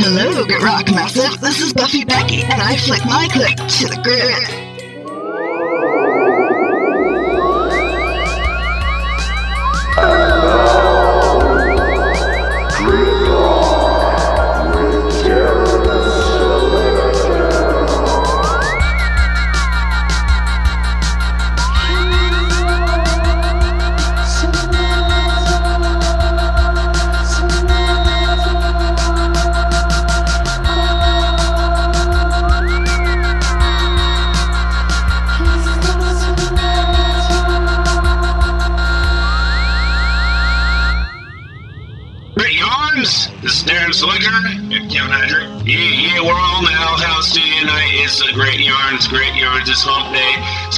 [0.00, 1.40] Hello, Grit Rock Massive.
[1.40, 4.67] This is Buffy Becky, and I flick my click to the grid.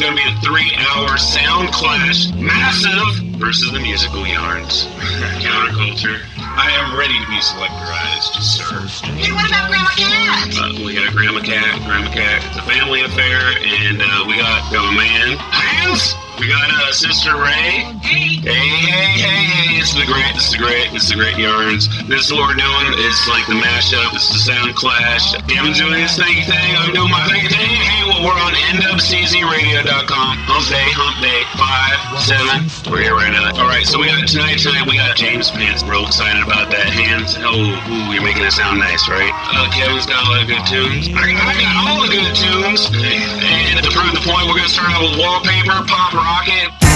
[0.00, 4.86] It's going to be a three-hour sound clash, massive versus the musical yarns.
[5.44, 6.24] Counterculture.
[6.40, 8.80] I am ready to be selectorized, sir.
[9.12, 10.56] Hey, what about Grandma Cat?
[10.56, 12.40] Uh, we got Grandma Cat, Grandma Cat.
[12.48, 16.16] It's a family affair, and uh, we got we got my man Hans.
[16.40, 17.99] We got uh, Sister Ray.
[18.10, 21.86] Hey, hey, hey, hey, this is the great, it's the great, it's the great yarns.
[22.10, 22.86] This is what we're doing.
[23.06, 24.10] It's like the mashup.
[24.18, 25.38] It's the sound clash.
[25.54, 26.74] I'm doing this thing thing.
[26.74, 27.70] I'm doing my thing thing.
[27.70, 30.32] Hey, well, we're on nwczradio.com.
[30.42, 32.66] Hump day, hump day, five, seven.
[32.90, 33.54] We're here right now.
[33.54, 34.58] All right, so we got tonight.
[34.58, 35.86] Tonight we got James Pants.
[35.86, 36.90] Real excited about that.
[36.90, 37.38] Hans.
[37.38, 39.30] Oh, ooh, you're making it sound nice, right?
[39.54, 41.14] Uh, Kevin's got a lot of good tunes.
[41.14, 42.90] I, I got all the good tunes.
[42.90, 46.89] And to prove the point, we're gonna start out with wallpaper, pop rocket.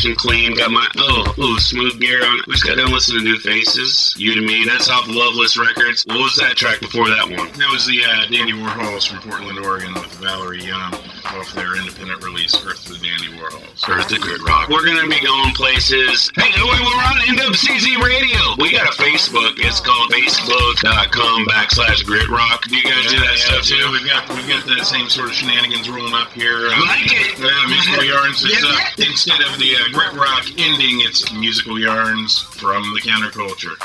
[0.00, 0.54] Fresh and clean.
[0.54, 0.88] Got my.
[0.96, 2.40] Oh, oh, smooth gear on.
[2.46, 4.14] We just got done listening to New Faces.
[4.16, 4.64] You to me.
[4.64, 6.04] That's off Loveless Records.
[6.06, 7.52] What was that track before that one?
[7.52, 10.94] That was the uh, Dandy Warhols from Portland, Oregon, with Valerie Yum
[11.34, 13.86] off their independent release, Earth to the Dandy Warhols.
[13.88, 14.68] Earth the Good Rock.
[14.68, 16.30] We're gonna be going places.
[16.36, 18.38] Hey, wait, we're on NWCZ Radio.
[18.58, 19.54] We got a Facebook.
[19.58, 22.64] It's called Facebook.com backslash Grit Rock.
[22.66, 23.78] Do you guys do that stuff too?
[23.92, 26.68] We've got we've got that same sort of shenanigans rolling up here.
[26.68, 27.38] Uh, Like it.
[27.38, 28.44] Yeah, musical yarns.
[28.44, 33.76] It's, uh, instead of the uh, grit rock ending, it's musical yarns from the counterculture.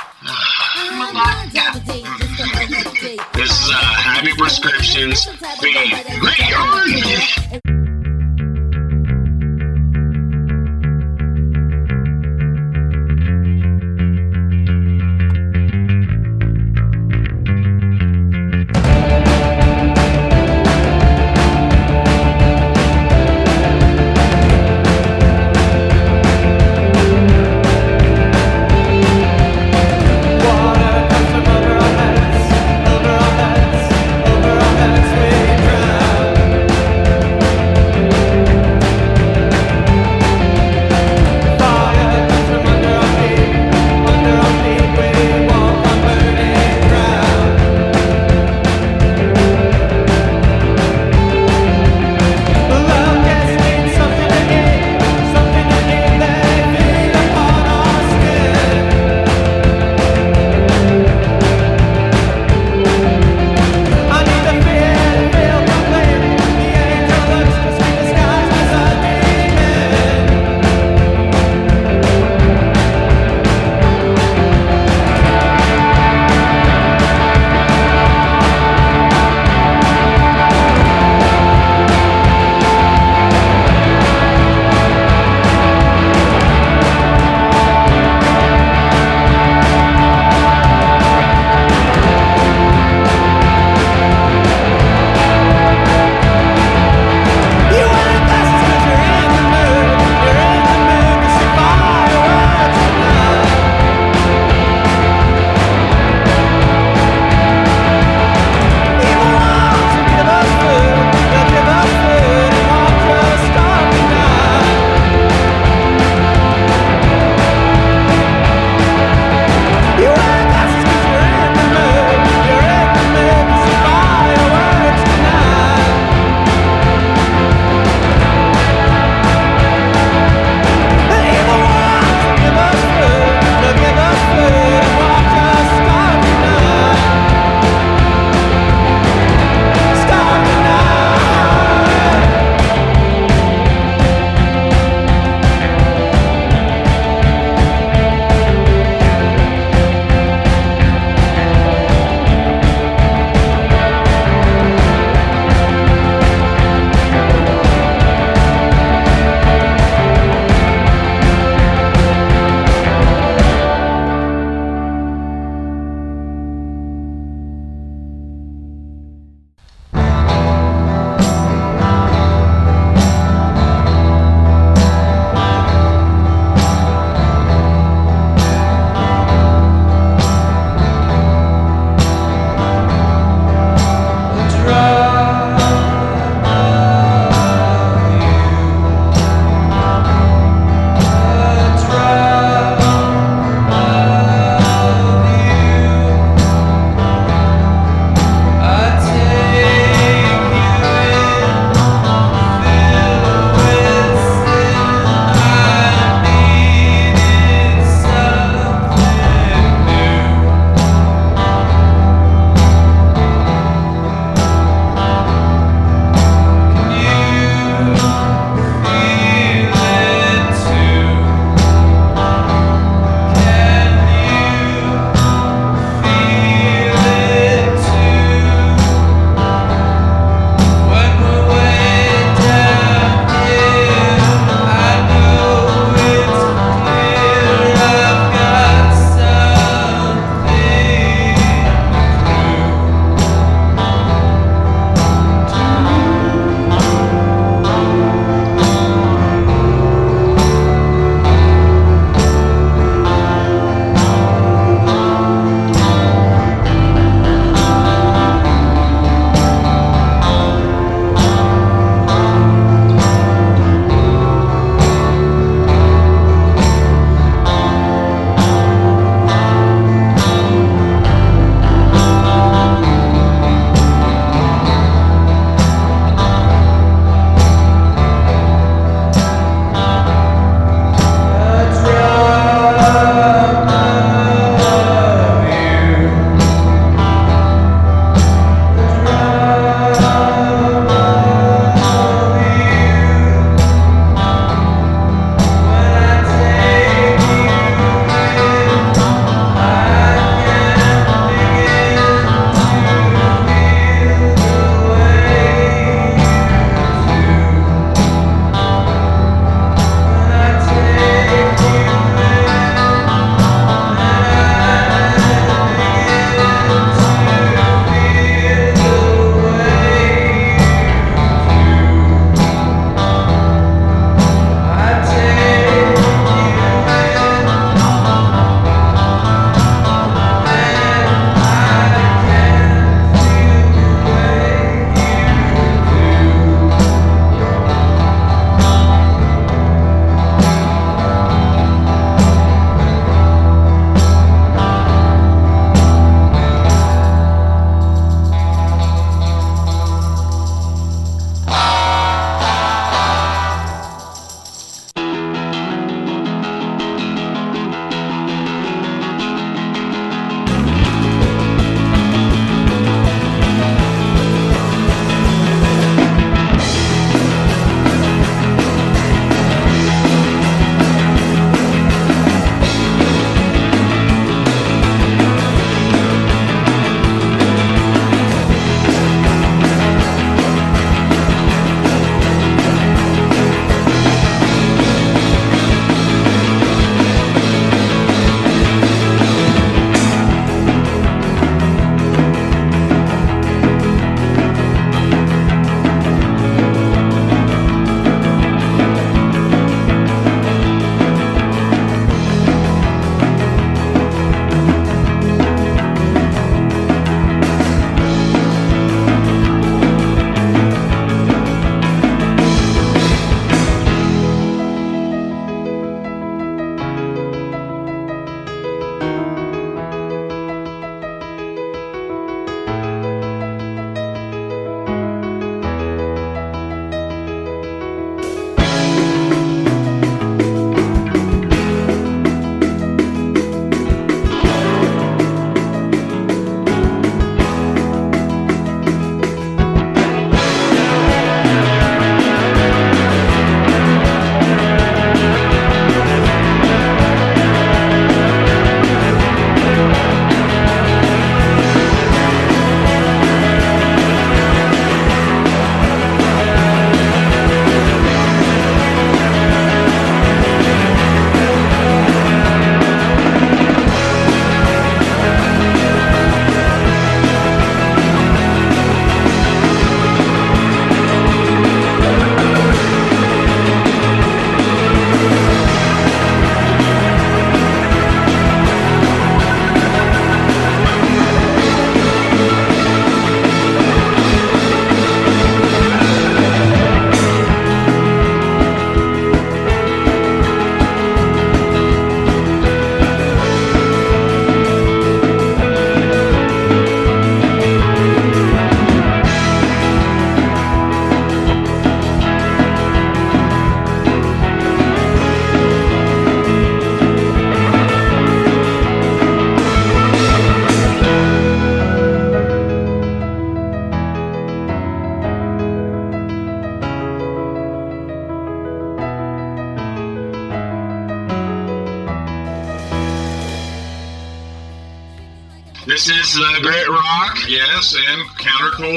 [3.34, 5.26] This is uh, Happy Prescriptions
[5.60, 5.94] feed.
[6.20, 6.90] Great yarn.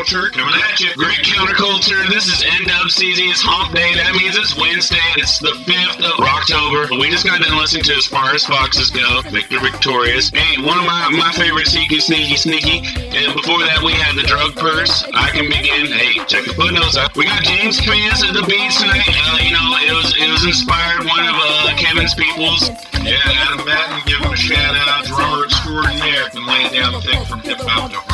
[0.08, 0.94] Counterculture coming at you.
[0.94, 2.00] Great counterculture.
[2.08, 3.28] This is NWCZ.
[3.28, 3.92] It's Hump Day.
[3.94, 5.04] That means it's Wednesday.
[5.20, 6.88] It's the 5th of October.
[6.96, 10.30] We just got done listening to As Far as Foxes Go, Victor Victorious.
[10.32, 12.88] Hey, one of my, my favorite Sneaky Sneaky Sneaky.
[13.12, 15.04] And before that, we had the Drug Purse.
[15.12, 15.92] I Can Begin.
[15.92, 17.12] Hey, check the footnotes out.
[17.16, 19.04] We got James Commands at the beats tonight.
[19.04, 22.64] Uh, you know, it was it was inspired one of uh, Kevin's people's.
[23.04, 25.04] Yeah, Adam Batten, give him a shout out.
[25.04, 28.07] Drummer extraordinaire, been laying down the thing from hip hop to.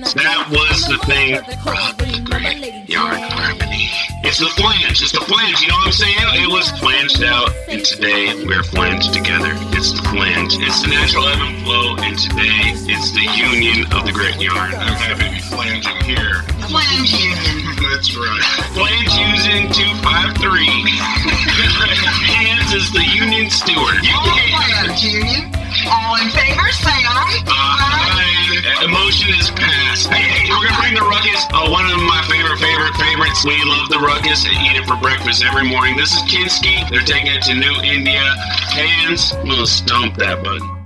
[0.00, 1.36] That was the thing.
[1.60, 3.92] Rock the great yard harmony.
[4.24, 4.96] It's the flange.
[4.96, 5.60] It's the flange.
[5.60, 6.16] You know what I'm saying?
[6.40, 9.52] It was flanged out, and today we're flanged together.
[9.76, 10.56] It's the flange.
[10.56, 14.72] It's the natural ebb and flow, and today it's the union of the great yarn.
[14.72, 16.48] I'm happy to be flanging here.
[16.72, 17.76] Flange Union.
[17.92, 18.44] That's right.
[18.72, 20.64] Flange using 253.
[22.24, 24.00] Hans is the union steward.
[24.16, 25.52] All Flange Union.
[25.90, 27.42] All in favor, say aye.
[27.46, 27.89] Uh,
[28.82, 30.08] emotion is past.
[30.08, 31.44] Hey, hey, we're gonna bring the ruckus.
[31.52, 33.44] Uh, one of my favorite, favorite, favorites.
[33.44, 35.96] We love the ruckus and eat it for breakfast every morning.
[35.96, 36.88] This is Kinski.
[36.90, 38.22] They're taking it to New India.
[38.72, 40.79] Hans, we'll stomp that button.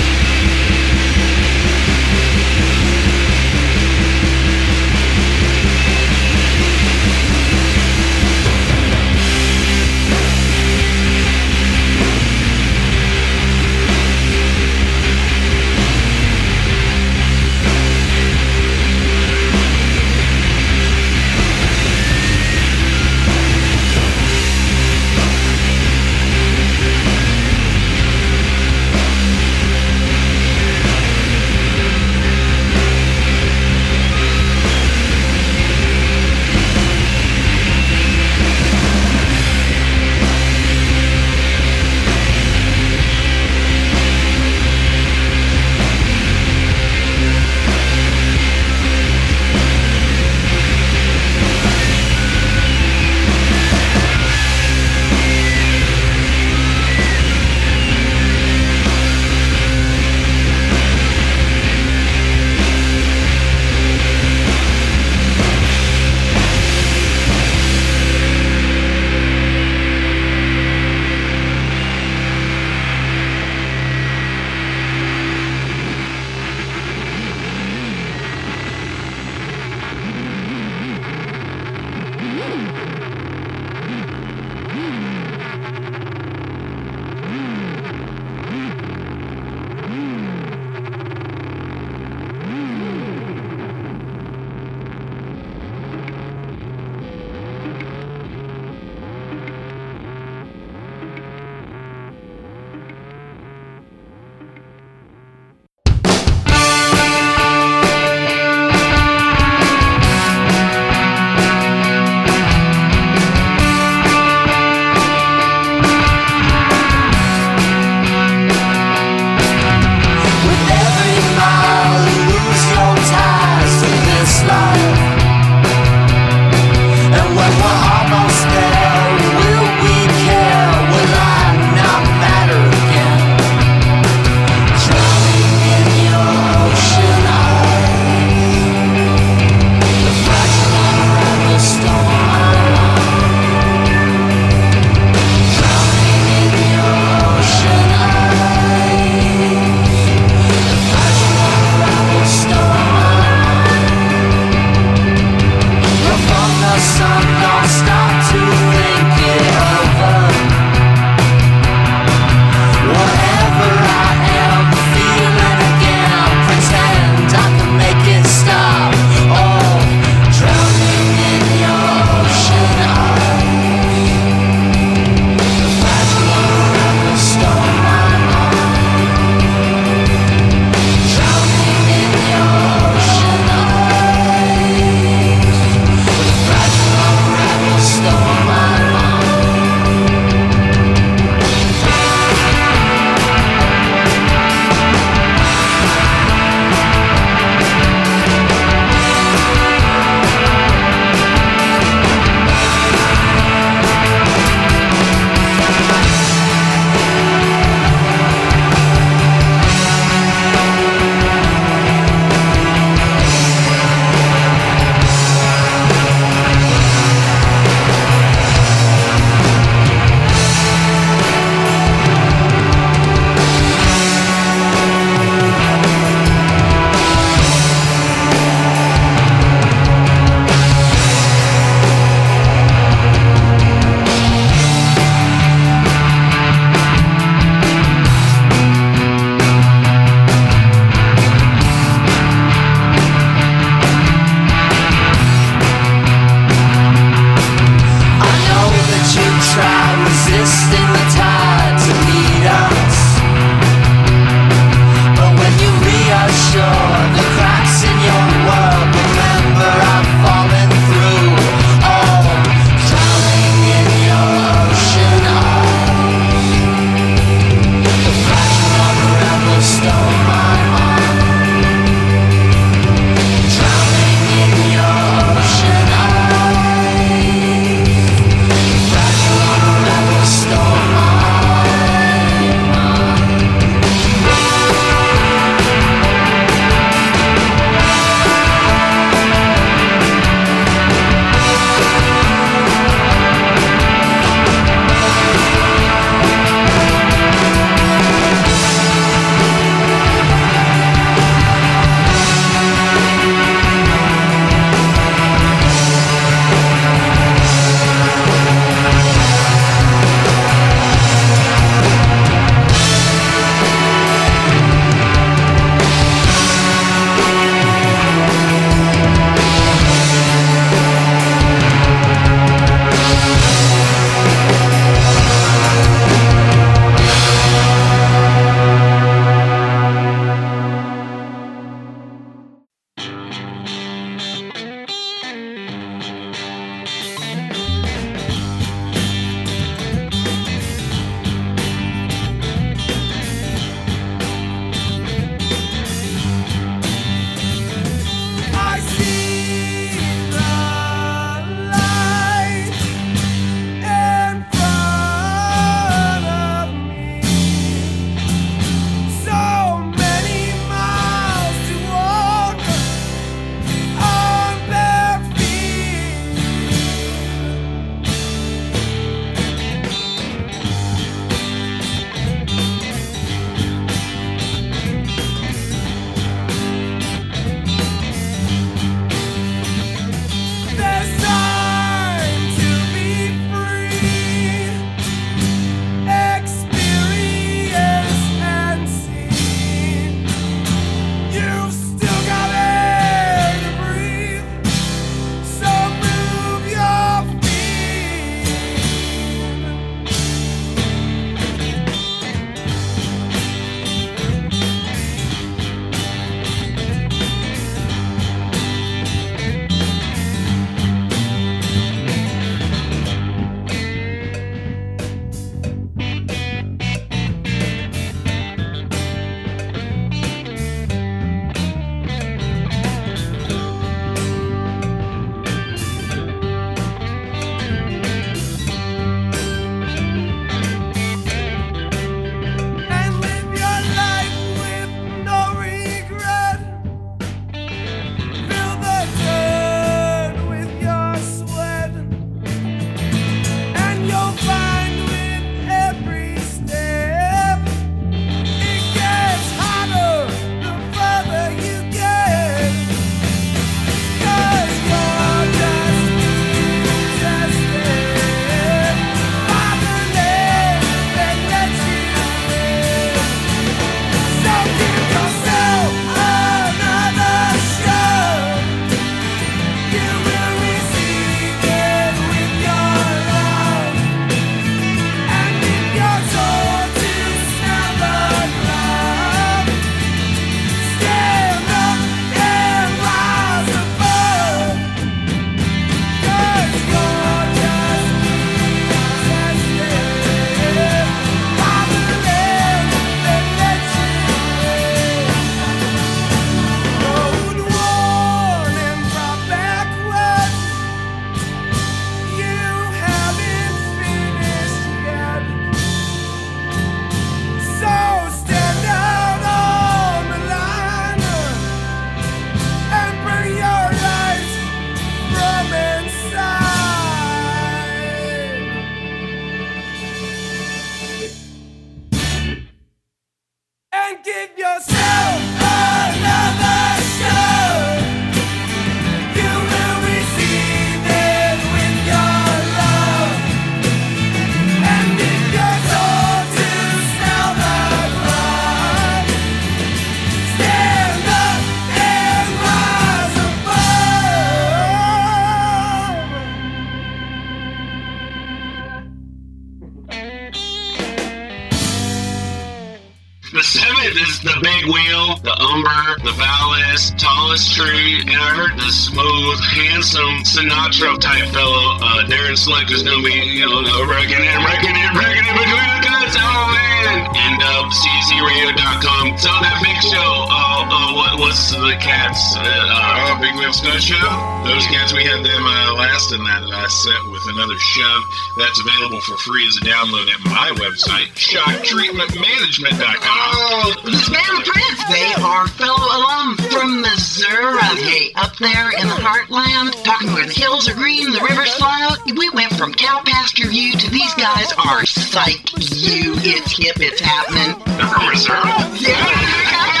[554.11, 558.75] The seventh is the big wheel, the umber, the Valis, tallest tree, and I heard
[558.75, 564.35] the smooth, handsome Sinatra type fellow, uh, Darren Slick is gonna be, you know, wrecking
[564.35, 566.35] it, wrecking it, wrecking it between the guts.
[566.35, 567.23] Oh man!
[567.39, 569.37] And uh, CZRadio.com.
[569.39, 572.55] So that big show, uh, uh, what, what's the cats?
[572.59, 574.19] Uh, uh, Big Wheel Stud Show?
[574.67, 578.23] Those cats, we had them uh, last in that last set with another shove.
[578.57, 583.17] That's available for free as a download at my website, shocktreatmentmanagement.com.
[583.23, 587.79] Oh, this band, the Prince, they are fellow alum from Missouri.
[588.01, 592.15] Hey, up there in the heartland, talking where the hills are green, the rivers flow.
[592.35, 596.33] We went from cow pasture view to these guys are psych you.
[596.37, 597.77] It's hip, it's happening.
[597.97, 599.07] they're from Missouri?
[599.07, 600.00] Yeah.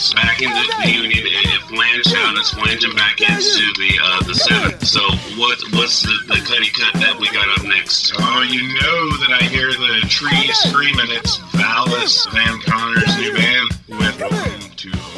[0.00, 1.26] Records, back into the, Union.
[1.26, 4.86] If Flange out, it's flanging back into the uh, the seventh.
[4.86, 5.00] So
[5.36, 8.12] what what's the, the cutty cut that we got up next?
[8.16, 11.10] Oh, you know that I hear the trees screaming.
[11.10, 15.09] It's Valis Van Conner's new band with Welcome to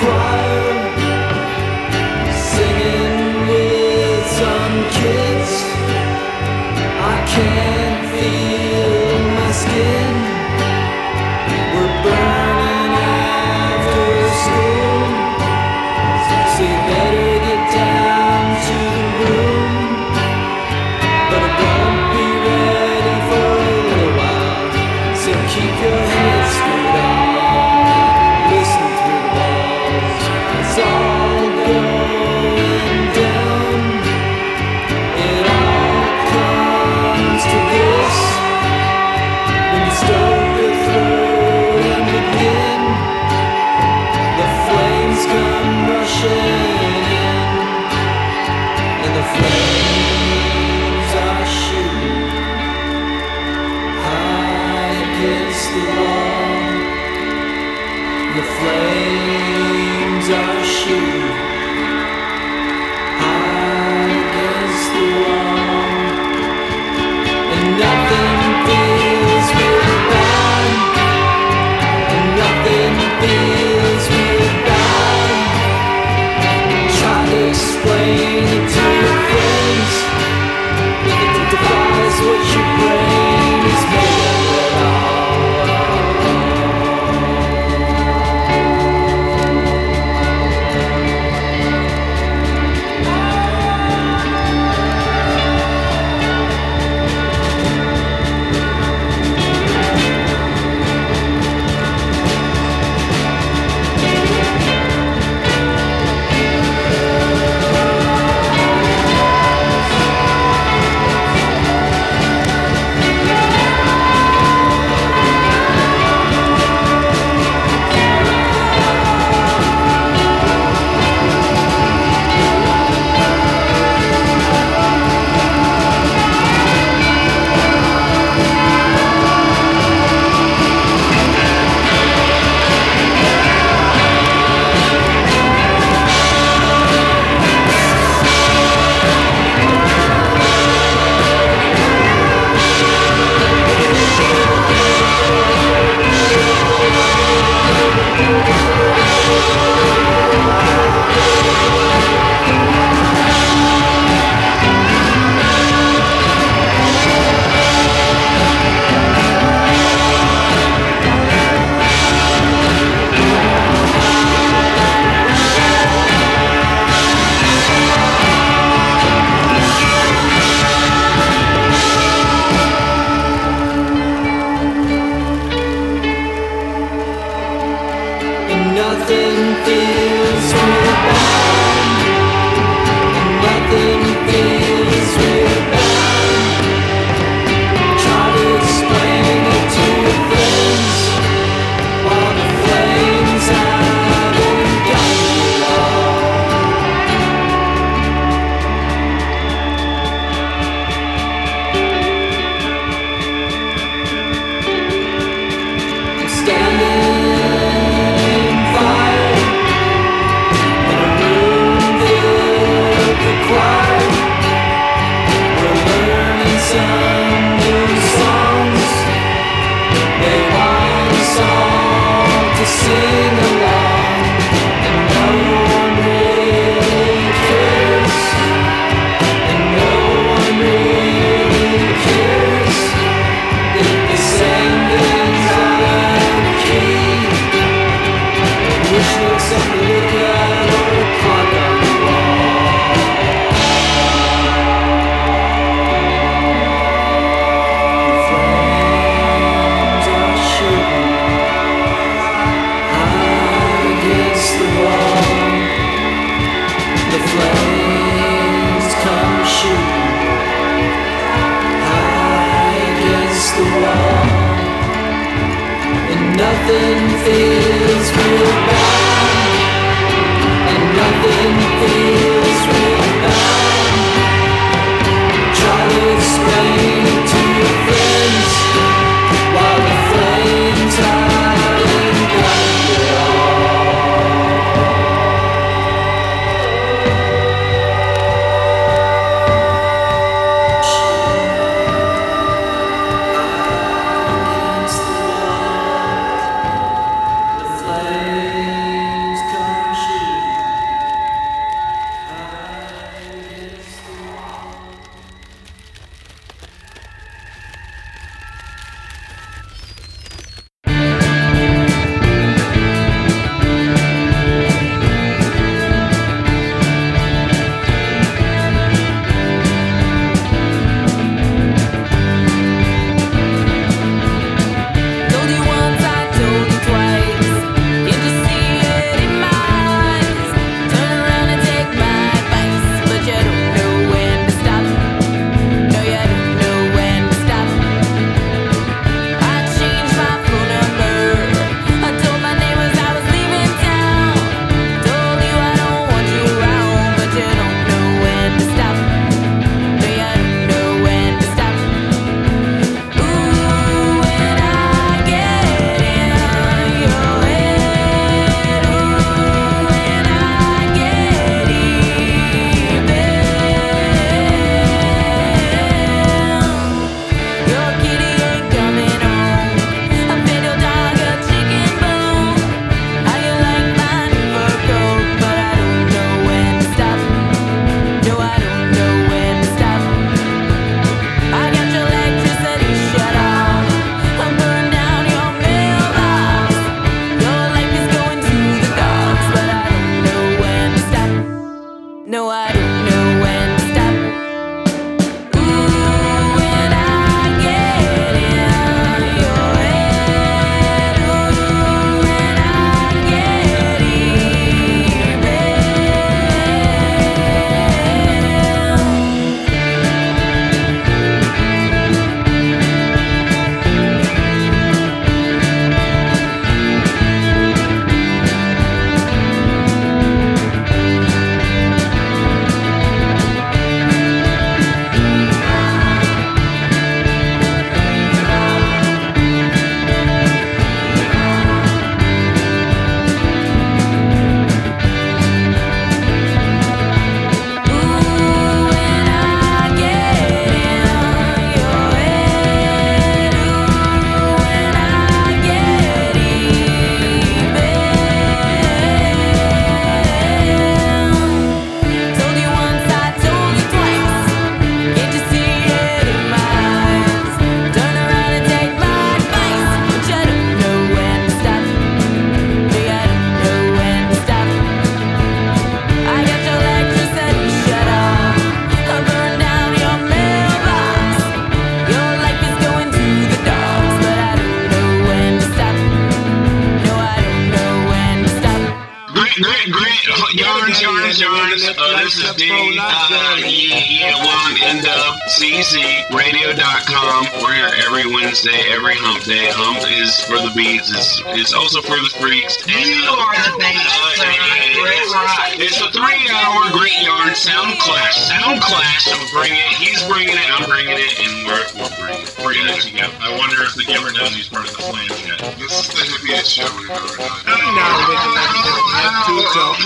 [0.00, 0.67] cry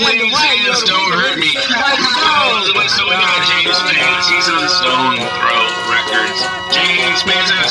[0.02, 1.54] Please, Hans, don't hurt me.
[1.54, 4.26] Oh, so we got James Pants.
[4.26, 6.42] He's on Stones Throw Records.
[6.74, 7.70] James Pants out of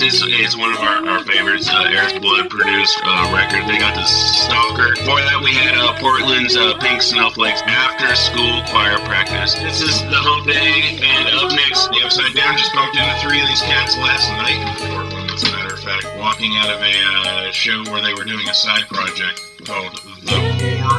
[0.00, 1.68] It's, it's one of our, our favorites.
[1.68, 3.68] Uh, Eric Blood produced uh, record.
[3.68, 4.96] They got the Stalker.
[4.96, 9.52] Before that, we had uh, Portland's uh, Pink Snowflakes after school choir practice.
[9.60, 13.36] This is the hump day, and up next, The Upside Down just bumped into three
[13.44, 16.80] of these cats last night in Portland, as a matter of fact, walking out of
[16.80, 19.92] a uh, show where they were doing a side project called
[20.24, 20.92] The Poor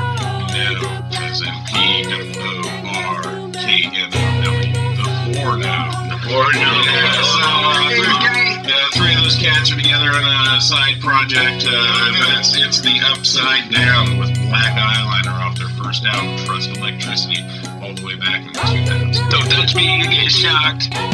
[0.54, 0.70] No,
[1.18, 2.30] as in P O
[3.18, 3.26] R
[3.58, 4.22] K N O
[4.54, 4.70] W.
[5.02, 5.76] The Poor No.
[6.14, 7.23] the Poor No.
[9.44, 14.34] Cats are together on a side project, uh, but it's it's the Upside Down with
[14.48, 17.44] black eyeliner off their first album, Trust Electricity,
[17.82, 19.30] all the way back in the 2000s.
[19.32, 21.13] Don't touch me, you get shocked.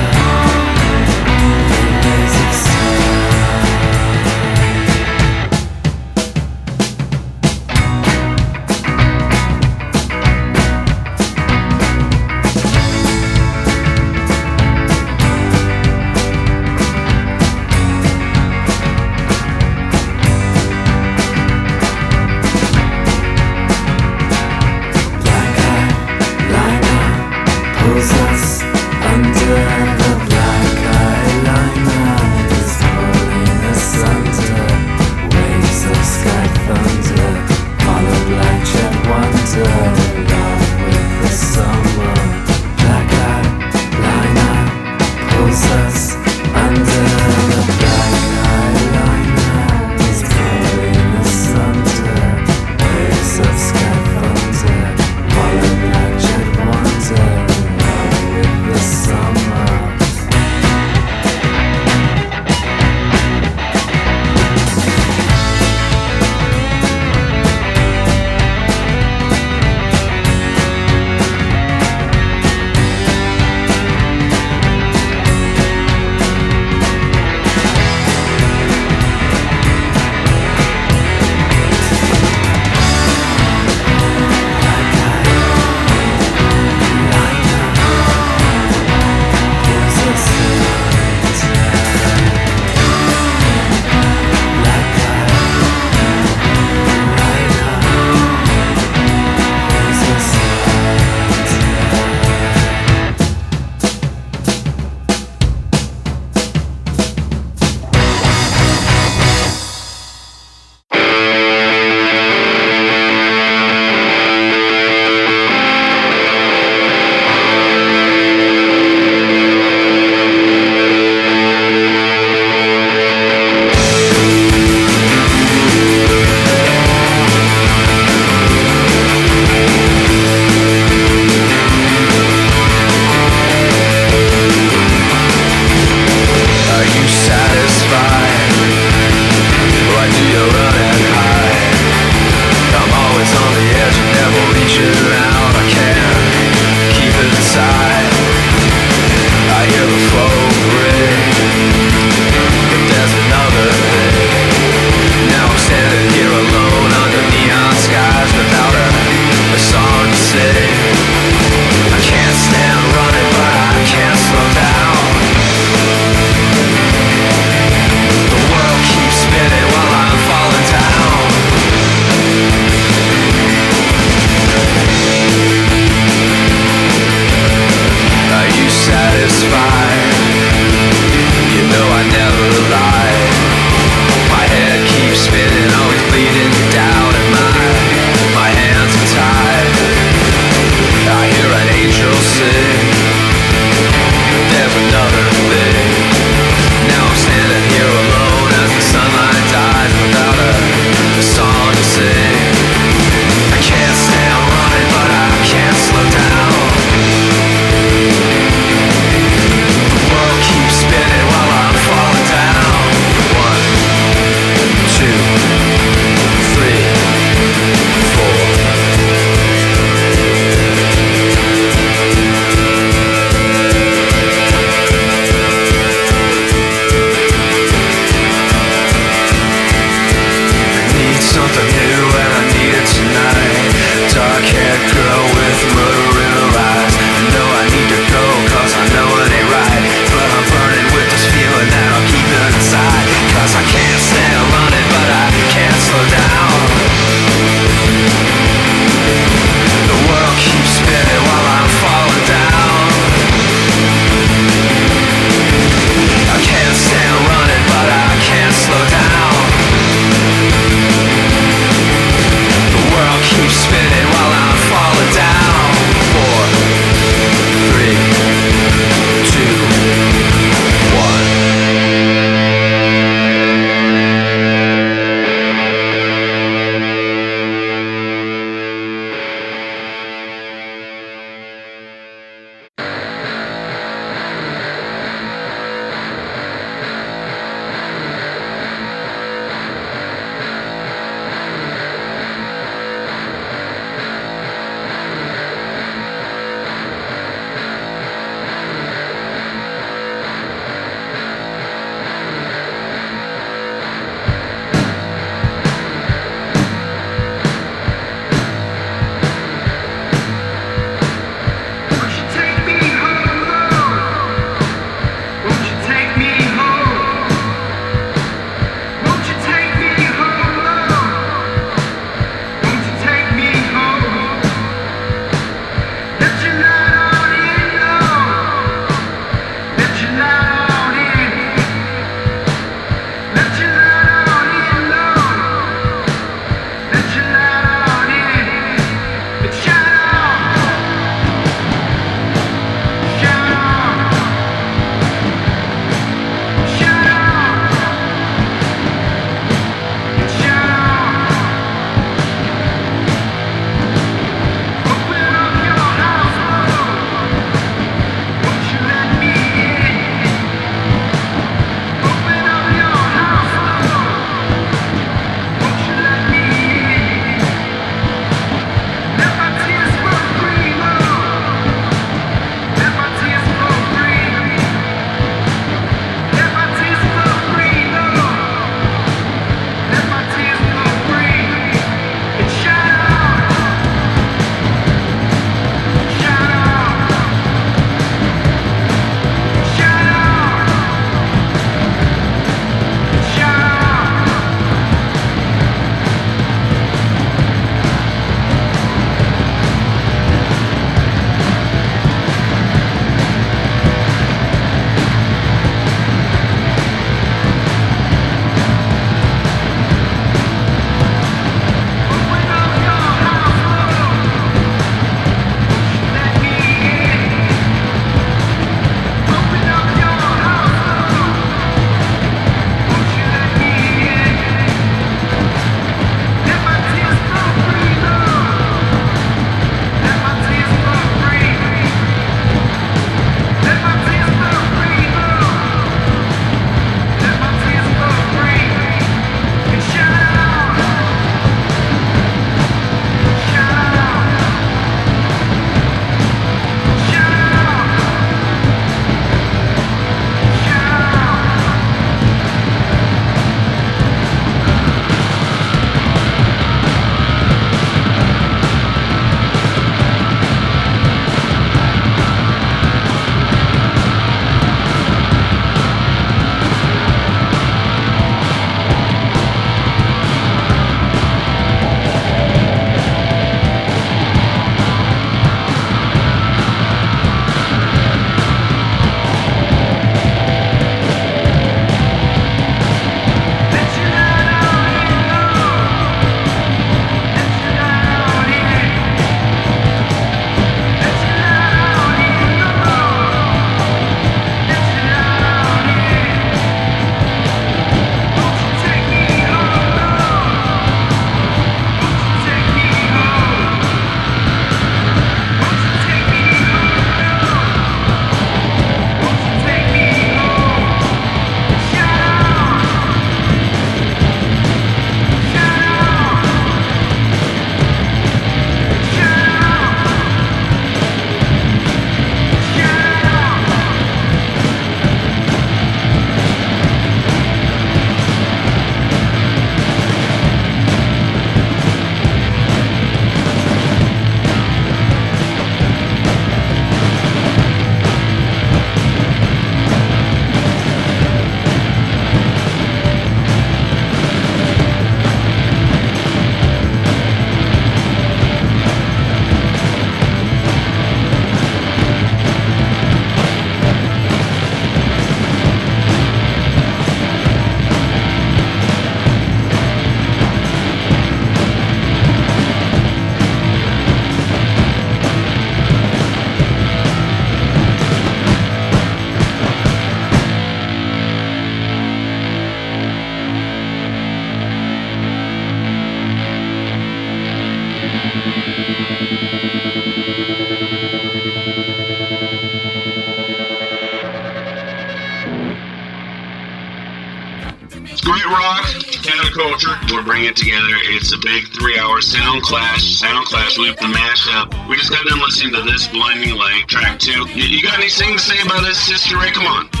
[590.31, 590.49] Counterculture.
[590.49, 590.95] It together.
[591.03, 593.19] It's a big three-hour sound clash.
[593.19, 593.77] Sound clash.
[593.77, 594.89] We the mashup.
[594.89, 597.47] We just got done listening to this Blinding Light track two.
[597.49, 599.51] You, you got anything to say about this, Sister Ray?
[599.51, 600.00] Come on.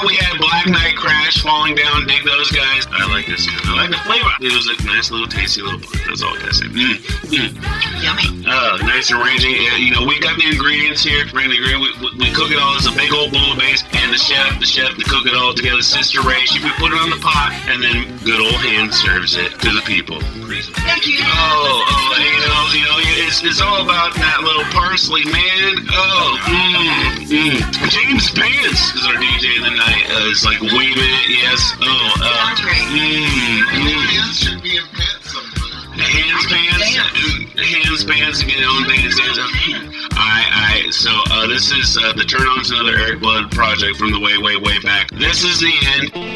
[0.00, 2.06] That, we had Black Knight Crash falling down.
[2.06, 2.86] Dig those guys.
[2.88, 3.44] I like this.
[3.68, 4.32] I like the flavor.
[4.40, 6.00] It was a nice little tasty little blunt.
[6.08, 6.66] That's all I gotta say.
[6.72, 6.96] Mm,
[7.28, 7.50] mm.
[8.00, 8.44] Yummy.
[8.48, 9.52] Uh, nice arranging.
[9.52, 11.26] Uh, you know, we got the ingredients here.
[11.28, 12.00] Bring the ingredients.
[12.00, 12.76] We, we, we cook it all.
[12.76, 13.84] It's a big old bowl of base.
[13.92, 15.82] And the chef, the chef, to cook it all together.
[15.82, 19.36] Sister Ray, she we put it on the pot, and then good old Hans serves
[19.36, 20.20] it to the people.
[20.68, 21.18] Thank you.
[21.22, 25.72] Oh, oh, you know, you know, it's, it's all about that little parsley, man.
[25.88, 27.58] Oh, mm, mm.
[27.88, 30.04] James Pants is our DJ of the night.
[30.10, 31.60] Uh, it's like waving it, yes.
[31.80, 31.86] Oh,
[32.20, 32.84] uh, Sounds great.
[32.92, 33.96] mm, mm.
[34.10, 35.32] Hands should be in pants.
[36.00, 36.96] Hands pants,
[37.56, 39.38] hands pants, get on bands, hands.
[40.12, 43.96] I, I, so uh, this is uh, the Turn On to Another Eric Blood project
[43.96, 45.10] from the way, way, way back.
[45.10, 46.29] This is the end.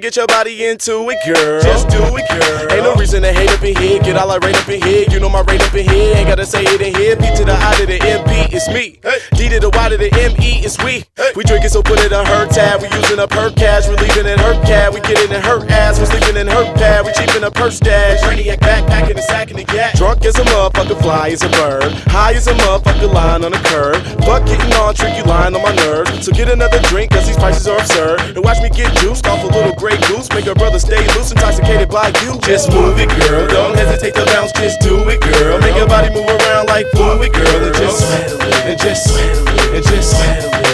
[0.00, 1.60] Get your body into it, girl.
[1.60, 2.72] Just do it, girl.
[2.72, 4.00] Ain't no reason to hate up in here.
[4.00, 5.04] Get all I rate up in here.
[5.10, 6.16] You know my rate up in here.
[6.16, 7.16] Ain't gotta say it in here.
[7.16, 8.98] P to the I to the MP, it's me.
[9.36, 11.04] D to the Y to the ME, it's we.
[11.36, 12.82] We drinking, so put it on her tab.
[12.82, 13.88] We using up her cash.
[13.88, 14.94] We leaving in her cab.
[14.94, 16.00] We getting in her ass.
[16.00, 17.06] We sleeping in her pad.
[17.06, 18.20] We cheaping up her stash.
[18.22, 19.96] Brainiac backpacking and sacking the gas.
[19.96, 21.92] Drunk as a motherfucker, fly as a bird.
[22.10, 24.02] High as a motherfucker, lying on the curb.
[24.26, 26.24] Fuck getting on trick, you lying on my nerves.
[26.24, 28.20] So get another drink, cause these prices are absurd.
[28.34, 30.28] And watch me get juiced off a little Grey Goose.
[30.30, 32.38] Make a brother stay loose, intoxicated by you.
[32.42, 33.46] Just move it, girl.
[33.46, 35.60] Don't hesitate to bounce, just do it, girl.
[35.60, 37.64] Make your body move around like fluid, girl.
[37.64, 38.02] And just,
[38.66, 40.69] and just, and just, just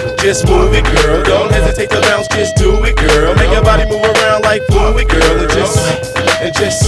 [0.47, 1.23] move it, girl.
[1.24, 3.35] Don't hesitate to bounce, just do it, girl.
[3.35, 5.41] Make your body move around like fluid, girl.
[5.41, 6.85] And just, and just,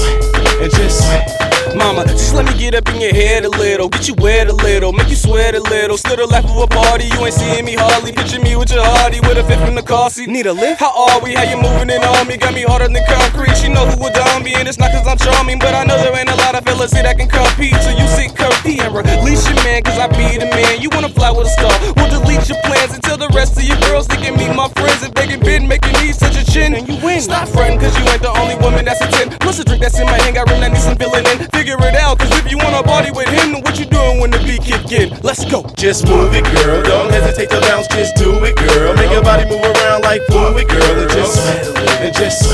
[0.60, 1.37] and just.
[1.76, 4.52] Mama, just let me get up in your head a little, get you wet a
[4.52, 5.96] little, make you sweat a little.
[5.96, 8.12] Still the life of a party, you ain't seeing me hardly.
[8.12, 10.28] Picture me with your hardy, with a fifth in the car seat.
[10.28, 10.80] Need a lift?
[10.80, 11.34] How are we?
[11.34, 12.36] How you moving in on me?
[12.36, 13.56] Got me harder than concrete.
[13.56, 15.96] She know who would down me, and it's not cause I'm charming, but I know
[15.98, 17.76] there ain't a lot of fellas here that can compete.
[17.82, 20.80] So you sit curvy and release your man, cause I be the man.
[20.80, 21.74] You wanna fly with a star?
[21.96, 25.02] We'll delete your plans tell the rest of your girls they can meet my friends
[25.02, 26.74] and begging been making me such a chin.
[26.74, 27.20] And you win.
[27.20, 29.38] Stop frontin', cause you ain't the only woman that's a 10.
[29.40, 31.57] Plus a drink that's in my hand, got room that needs some filling in.
[31.58, 34.30] Figure it out, cause if you wanna party with him, then what you doing when
[34.30, 35.10] the beat kick in?
[35.26, 35.66] Let's go.
[35.74, 36.84] Just move it, girl.
[36.84, 38.94] Don't hesitate to bounce, just do it, girl.
[38.94, 41.02] Make your body move around like fluid, girl.
[41.02, 41.34] And just,
[41.98, 42.46] and just,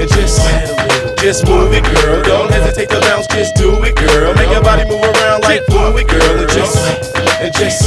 [0.00, 2.22] and just, just move it, girl.
[2.22, 4.32] Don't hesitate to bounce, just do it, girl.
[4.32, 6.40] Make your body move around like fluid, girl.
[6.40, 7.04] And just,
[7.44, 7.84] and just,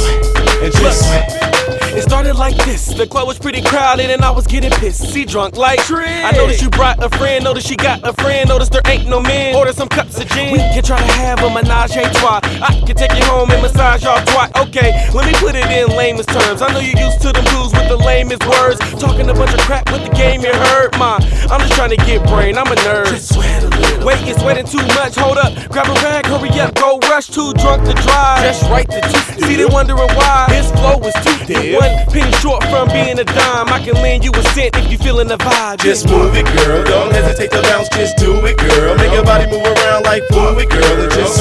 [0.62, 1.81] and just.
[1.94, 2.86] It started like this.
[2.86, 5.12] The club was pretty crowded and I was getting pissed.
[5.12, 8.72] See drunk like I noticed you brought a friend, noticed she got a friend, noticed
[8.72, 9.54] there ain't no men.
[9.54, 10.52] Order some cups of gin.
[10.52, 12.40] We can try to have a menage a trois.
[12.42, 14.56] I can take you home and massage your twat.
[14.68, 16.62] Okay, let me put it in lamest terms.
[16.62, 18.80] I know you used to them blues with the lamest words.
[18.96, 20.96] Talking a bunch of crap with the game you heard.
[20.96, 21.20] Ma,
[21.52, 22.56] I'm just trying to get brain.
[22.56, 23.12] I'm a nerd.
[23.12, 24.06] Just sweat a little.
[24.06, 25.14] Wait, you're sweating too much.
[25.16, 27.28] Hold up, grab a rag, hurry up, go rush.
[27.28, 28.40] Too drunk to drive.
[28.40, 29.44] Just right to two.
[29.44, 31.81] See they wondering why his flow is too deep.
[31.82, 32.02] One
[32.42, 33.68] short from being a dime.
[33.68, 35.78] I can lend you a cent if you feeling the vibe.
[35.78, 36.82] Just move it, girl.
[36.84, 38.96] Don't hesitate to bounce, just do it, girl.
[38.96, 41.00] Make your body move around like fluid, girl.
[41.00, 41.38] And just,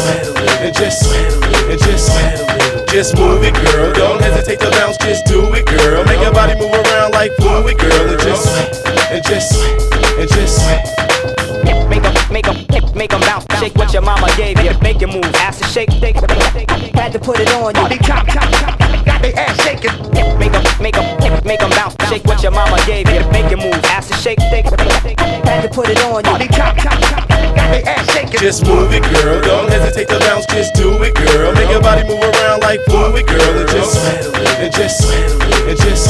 [0.61, 3.91] and just, and just, just move it, girl.
[3.93, 6.05] Don't hesitate to bounce, just do it, girl.
[6.05, 8.09] Make your body move around like fluid, girl.
[8.09, 8.47] And just,
[9.11, 9.57] and just,
[10.21, 11.10] and just.
[11.89, 12.57] Make 'em, make 'em,
[12.95, 13.45] make 'em bounce.
[13.59, 14.71] Shake what your mama gave you.
[14.81, 15.25] Make it move.
[15.35, 16.15] Ass to shake, shake.
[16.95, 17.97] Had to put it on you.
[17.99, 18.77] Chop, chop, chop.
[19.05, 19.91] Got the ass shaking.
[20.39, 21.05] Make 'em, make 'em,
[21.43, 21.95] make 'em bounce.
[22.09, 23.21] Shake what your mama gave you.
[23.31, 23.79] Make it move.
[23.85, 24.65] Ass to shake, shake.
[25.45, 26.47] Had to put it on you.
[26.49, 27.27] Chop, chop, chop.
[27.55, 28.39] Got the ass shaking.
[28.39, 29.41] Just move it, girl.
[29.41, 31.53] Don't hesitate to bounce, just do it, girl.
[31.53, 33.57] Make your body move around like fluid, girl.
[33.59, 33.97] And just,
[34.63, 35.03] and just,
[35.67, 36.09] and just,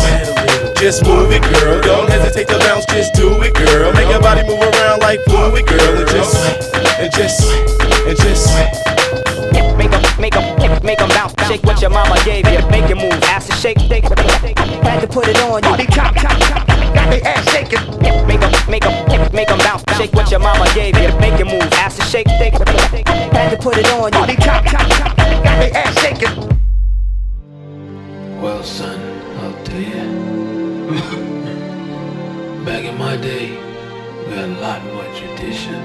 [0.79, 1.81] just move it, girl.
[1.81, 3.91] Don't hesitate to bounce, just do it, girl.
[3.93, 5.97] Make your body move around like fluid, girl.
[5.97, 6.35] And just,
[6.99, 7.43] and just,
[8.07, 8.47] and just.
[9.77, 11.33] Make 'em, make 'em, make 'em bounce.
[11.47, 12.59] Shake what your mama gave you.
[12.69, 13.23] Make it move.
[13.23, 14.05] Ass to shake, shake.
[14.83, 15.87] Had to put it on you.
[15.87, 16.67] Chop, chop, chop.
[16.93, 17.81] Got the ass shaking.
[18.27, 18.93] Make 'em, make 'em,
[19.33, 19.83] make 'em bounce.
[19.97, 21.09] Shake what your mama gave you.
[21.19, 21.67] Make it move.
[21.73, 22.53] Ass to shake, shake.
[23.33, 24.35] Had to put it on you.
[24.37, 25.17] Chop, chop, chop.
[25.17, 26.59] Got the ass shaking.
[28.41, 28.99] Well, son,
[29.41, 30.05] I'll tell you.
[32.65, 33.57] Back in my day,
[34.33, 35.81] a lot more tradition.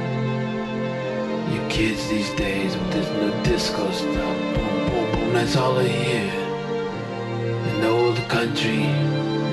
[1.52, 5.88] You kids these days with this new disco stuff, boom, boom, boom, that's all they
[5.88, 6.32] hear.
[7.68, 8.78] In the old country,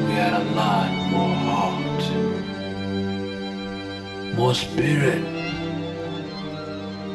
[0.06, 2.03] we had a lot more heart,
[4.36, 5.24] more spirit,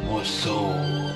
[0.04, 1.07] more soul.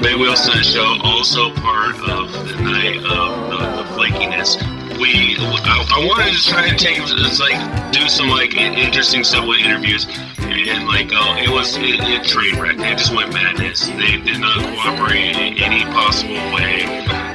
[0.00, 4.56] Wheel Sun show, also part of the night of the, the flakiness.
[4.96, 9.46] We, I, I wanted to try to take, it's like, do some like interesting stuff
[9.46, 10.06] with interviews,
[10.40, 12.80] and like, oh, it was it, it train wreck.
[12.80, 13.88] It just went madness.
[13.88, 16.84] They did not cooperate in any possible way,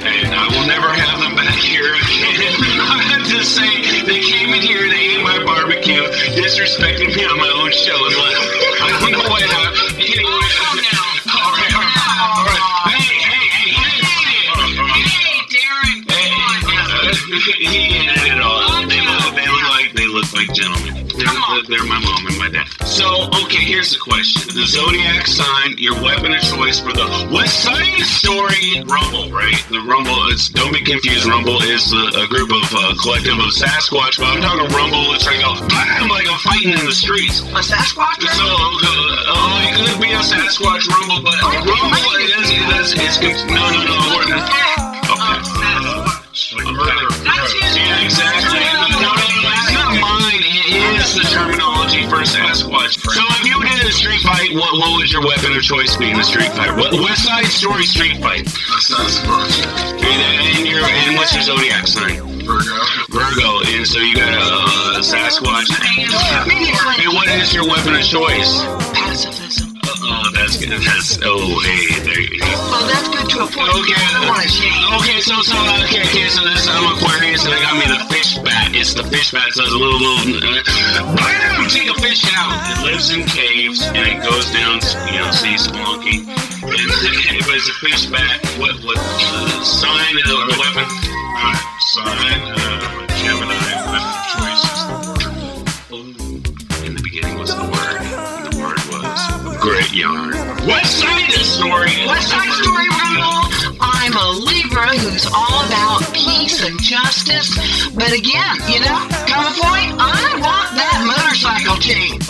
[0.02, 2.54] and I will never have them back here again.
[2.82, 6.02] I have to say, they came in here, and they ate my barbecue,
[6.34, 8.42] disrespected me on my own show, and left.
[8.82, 9.95] I don't know what happened.
[17.54, 18.82] He ended it all.
[18.88, 21.06] They look, they look like they look like gentlemen.
[21.16, 22.68] They're, they're my mom and my dad.
[22.84, 23.08] So,
[23.46, 28.04] okay, here's the question: the zodiac sign, your weapon of choice for the West Side
[28.04, 29.56] Story Rumble, right?
[29.72, 31.24] The Rumble is don't be confused.
[31.24, 35.14] Rumble is a, a group of uh, collective of Sasquatch, but I'm talking Rumble.
[35.16, 37.40] It's like a bam, like I'm fighting in the streets.
[37.40, 38.20] A Sasquatch?
[38.36, 43.16] So, uh, oh, it could be a Sasquatch Rumble, but a Rumble is, is, is,
[43.24, 43.96] is no, no, no.
[44.20, 44.52] we're not-
[45.06, 47.05] Okay.
[48.02, 48.60] Exactly.
[48.60, 50.42] It's not mine.
[50.42, 52.98] It is the terminology for Sasquatch.
[53.00, 56.10] So if you did a street fight, what, what would your weapon of choice be
[56.10, 56.76] in a street fight?
[56.76, 58.44] What, West Side Story street fight?
[58.46, 59.64] Sasquatch.
[60.02, 60.20] And,
[60.58, 62.20] and, your, and what's your zodiac sign?
[62.44, 62.78] Virgo.
[63.10, 63.60] Virgo.
[63.74, 65.70] And so you got a, uh Sasquatch.
[67.02, 68.62] And what is your weapon of choice?
[68.92, 69.74] Pacifism.
[69.84, 70.78] Oh, good.
[70.78, 72.46] That's oh, hey, there you go.
[72.46, 73.66] Well, that's good to a point.
[73.82, 73.98] Okay.
[75.02, 78.38] Okay, so so okay, okay, so this I'm Aquarius and I got me the fish
[78.46, 78.70] bat.
[78.70, 80.38] It's the fish bat, so it's a little little.
[80.38, 81.66] Uh, bam!
[81.66, 82.54] Take a fish out.
[82.78, 84.78] It lives in caves and it goes down,
[85.10, 86.30] you know, sea spelunking.
[86.30, 88.38] And but it's a fish bat.
[88.62, 90.86] What what uh, sign of the, weapon?
[91.42, 92.85] Alright, sign, uh,
[99.66, 100.30] great yarn.
[100.62, 101.90] West Side Story.
[102.06, 103.50] West Side Story Rumble.
[103.82, 107.50] I'm a Libra who's all about peace and justice.
[107.90, 112.14] But again, you know, come a point, I want that motorcycle chain.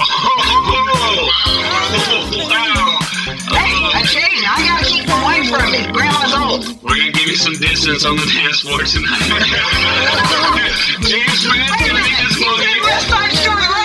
[3.46, 4.42] Hey, a chain.
[4.48, 5.86] I gotta keep away from me.
[5.92, 6.82] Grandma's old.
[6.82, 9.22] We're gonna give you some distance on the dance floor tonight.
[11.08, 12.56] James Smith gonna dance floor.
[12.82, 13.75] West Side Story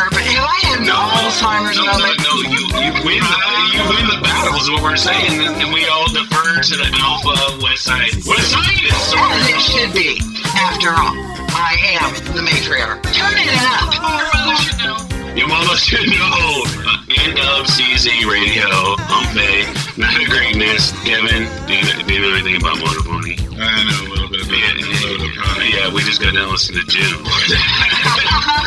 [0.00, 0.24] Grandma misinterpret?
[0.32, 2.16] Have I had No, Alzheimer's no, no, moment?
[2.24, 3.38] no, you, you win the
[3.74, 7.58] you win the battle is what we're saying, and we all defer to the Alpha
[7.62, 8.14] West Side.
[8.26, 9.36] West Side is As sorry.
[9.52, 10.20] it should be.
[10.56, 11.14] After all,
[11.52, 13.02] I am the matriarch.
[13.12, 13.52] Turn it
[15.12, 15.19] up.
[15.40, 16.68] Your mama should know.
[17.16, 18.68] End of CZ Radio,
[19.08, 19.64] Hump Day,
[19.96, 20.92] Not a Greatness.
[21.00, 23.40] Kevin, do you, do you know anything about Motopony?
[23.56, 24.84] I know a little bit about Yeah,
[25.16, 25.72] Motopony.
[25.72, 27.24] yeah, we just got done listening to Jim.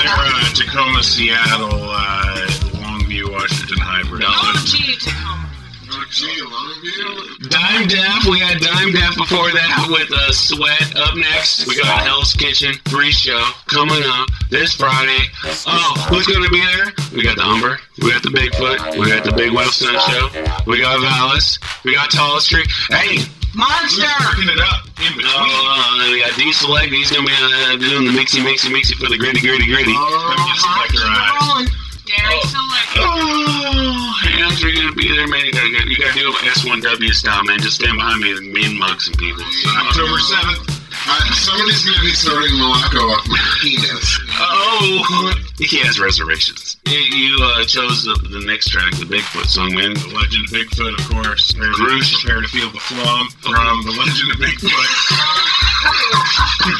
[0.02, 2.41] They're uh, Tacoma, Seattle, uh,
[2.82, 4.24] Longview, Washington hybrid.
[4.26, 5.52] Oh, gee, Tacoma.
[5.95, 7.38] Oh.
[7.49, 10.95] Dyme Def, we got Dyme Def before that with uh, Sweat.
[10.98, 15.30] Up next, we got Hell's Kitchen 3 show coming up this Friday.
[15.68, 16.90] Oh, who's going to be there?
[17.14, 20.30] We got the Humber, we got the Bigfoot, we got the Big Whale Sun show,
[20.65, 22.68] we got Valis, we got Tall Street.
[22.90, 23.22] Hey,
[23.53, 24.10] Monster.
[24.34, 25.30] Picking it up in between.
[25.30, 29.10] uh, we got D Select, he's to be uh, doing the mixy, mixy, mixy for
[29.10, 29.94] the gritty, gritty, gritty.
[29.94, 31.82] Let me get some Hot, liquor keep eyes.
[32.07, 32.39] It rolling.
[32.39, 32.39] Gary
[32.95, 35.45] Oh, hands are gonna be there, man.
[35.45, 37.59] You gotta, you gotta do it S1W style, man.
[37.59, 39.43] Just stand behind me and me and mug some people.
[39.43, 40.82] October 7th.
[41.05, 44.19] Uh, somebody's gonna be starting Morocco off my penis.
[44.39, 46.77] Oh, he has reservations.
[46.88, 49.93] You, you uh, chose the, the next track, the Bigfoot song, man.
[49.93, 51.51] The Legend of Bigfoot, of course.
[51.51, 52.23] Prepare to, Bruce.
[52.23, 54.89] prepare to feel the flum from The Legend of Bigfoot.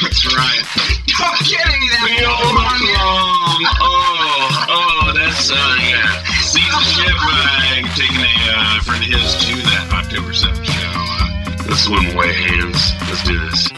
[0.00, 0.64] That's right.
[1.04, 2.08] Don't get any that.
[2.08, 3.60] Feel the flum.
[3.76, 6.08] Oh, oh, that's, uh, yeah.
[6.40, 7.44] Sees the ship uh,
[7.92, 11.03] taking a uh, friend of his to that October 7th show.
[11.64, 12.92] Uh, Let's swim away, hands.
[13.08, 13.72] Let's do this.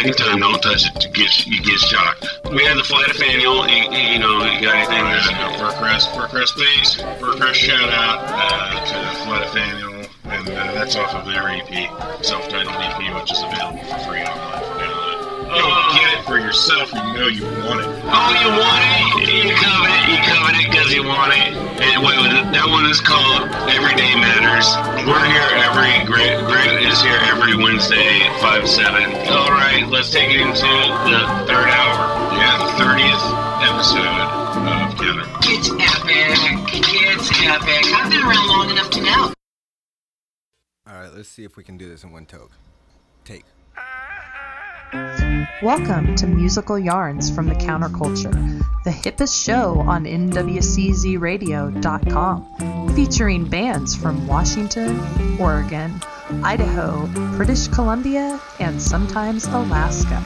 [0.00, 1.04] second time, don't touch it.
[1.04, 2.52] You get you get.
[2.52, 3.68] We had the flight of Faneuil.
[3.68, 5.36] You, you know, you got anything?
[5.36, 6.94] Uh, for rest, For rest, please.
[7.20, 11.26] For Chris, Shout out uh, to the flight of Faneuil, and uh, that's off of
[11.26, 13.14] their EP, self-titled EP
[16.70, 16.92] yourself.
[16.92, 17.88] You know you want it.
[18.06, 19.44] Oh, you want it?
[19.44, 20.04] You covet it.
[20.10, 21.54] You covet it because you want it.
[21.80, 24.68] And wait, wait, that one is called Everyday Matters.
[25.06, 26.44] We're here every Grit.
[26.46, 29.04] Grit is here every Wednesday at five seven.
[29.28, 30.68] All right, let's take it into
[31.08, 31.96] the third hour.
[32.36, 33.24] Yeah, the thirtieth
[33.64, 35.26] episode of Counter.
[35.48, 36.36] It's epic.
[36.70, 37.84] It's epic.
[37.96, 39.32] I've been around long enough to know.
[40.86, 42.50] All right, let's see if we can do this in one take.
[45.62, 48.32] Welcome to Musical Yarns from the Counterculture,
[48.82, 54.98] the hippest show on NWCZRadio.com, featuring bands from Washington,
[55.38, 56.00] Oregon,
[56.42, 57.06] Idaho,
[57.36, 60.24] British Columbia, and sometimes Alaska.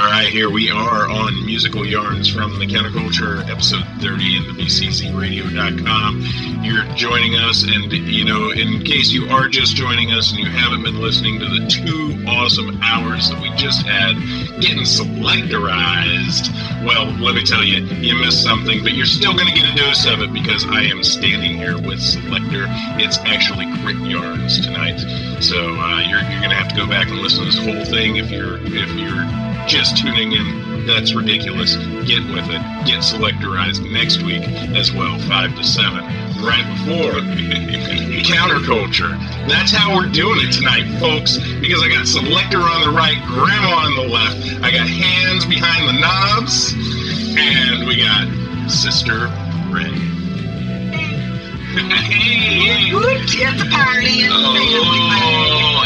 [0.00, 4.62] All right, here we are on Musical Yarns from the Counterculture, episode 30 in the
[4.62, 6.64] BCCRadio.com.
[6.64, 10.48] You're joining us, and you know, in case you are just joining us and you
[10.48, 14.16] haven't been listening to the two awesome hours that we just had
[14.62, 16.48] getting selectorized,
[16.82, 19.76] well, let me tell you, you missed something, but you're still going to get a
[19.76, 22.64] dose of it because I am standing here with Selector.
[22.96, 24.98] It's actually Grit Yarns tonight,
[25.42, 27.84] so uh, you're, you're going to have to go back and listen to this whole
[27.84, 29.28] thing if you're if you're
[29.70, 31.76] just tuning in, that's ridiculous.
[32.06, 32.62] Get with it.
[32.86, 34.42] Get selectorized next week
[34.76, 36.04] as well, 5 to 7.
[36.42, 37.20] Right before
[38.24, 39.18] counterculture.
[39.48, 43.86] That's how we're doing it tonight, folks, because I got selector on the right, grandma
[43.86, 44.62] on the left.
[44.62, 46.74] I got hands behind the knobs,
[47.38, 48.26] and we got
[48.70, 49.28] Sister
[49.68, 49.90] Ray.
[51.70, 54.54] hey, Good at the party and Oh,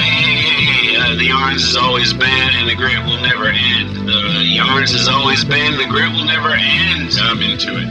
[0.00, 0.63] hey, hey,
[1.14, 4.08] uh, the yarns has always been, and the grit will never end.
[4.08, 7.14] The yarns has always been, the grit will never end.
[7.18, 7.88] I'm into it.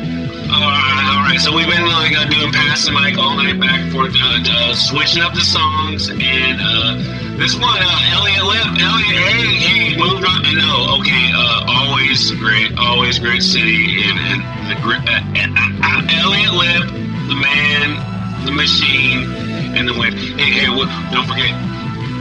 [0.51, 3.91] Alright, alright, so we've been like uh, doing pass the mic all night back and
[3.91, 6.99] forth, uh, uh, switching up the songs, and uh,
[7.39, 10.43] this one, uh, Elliot Lipp, Elliot, hey, hey, moved on.
[10.53, 14.39] No, okay, uh, always great, always great city, and, and
[14.69, 16.85] the uh, uh, uh, Elliot Lipp,
[17.31, 19.31] the man, the machine,
[19.73, 20.13] and the wind.
[20.37, 21.55] Hey, hey, what, don't forget,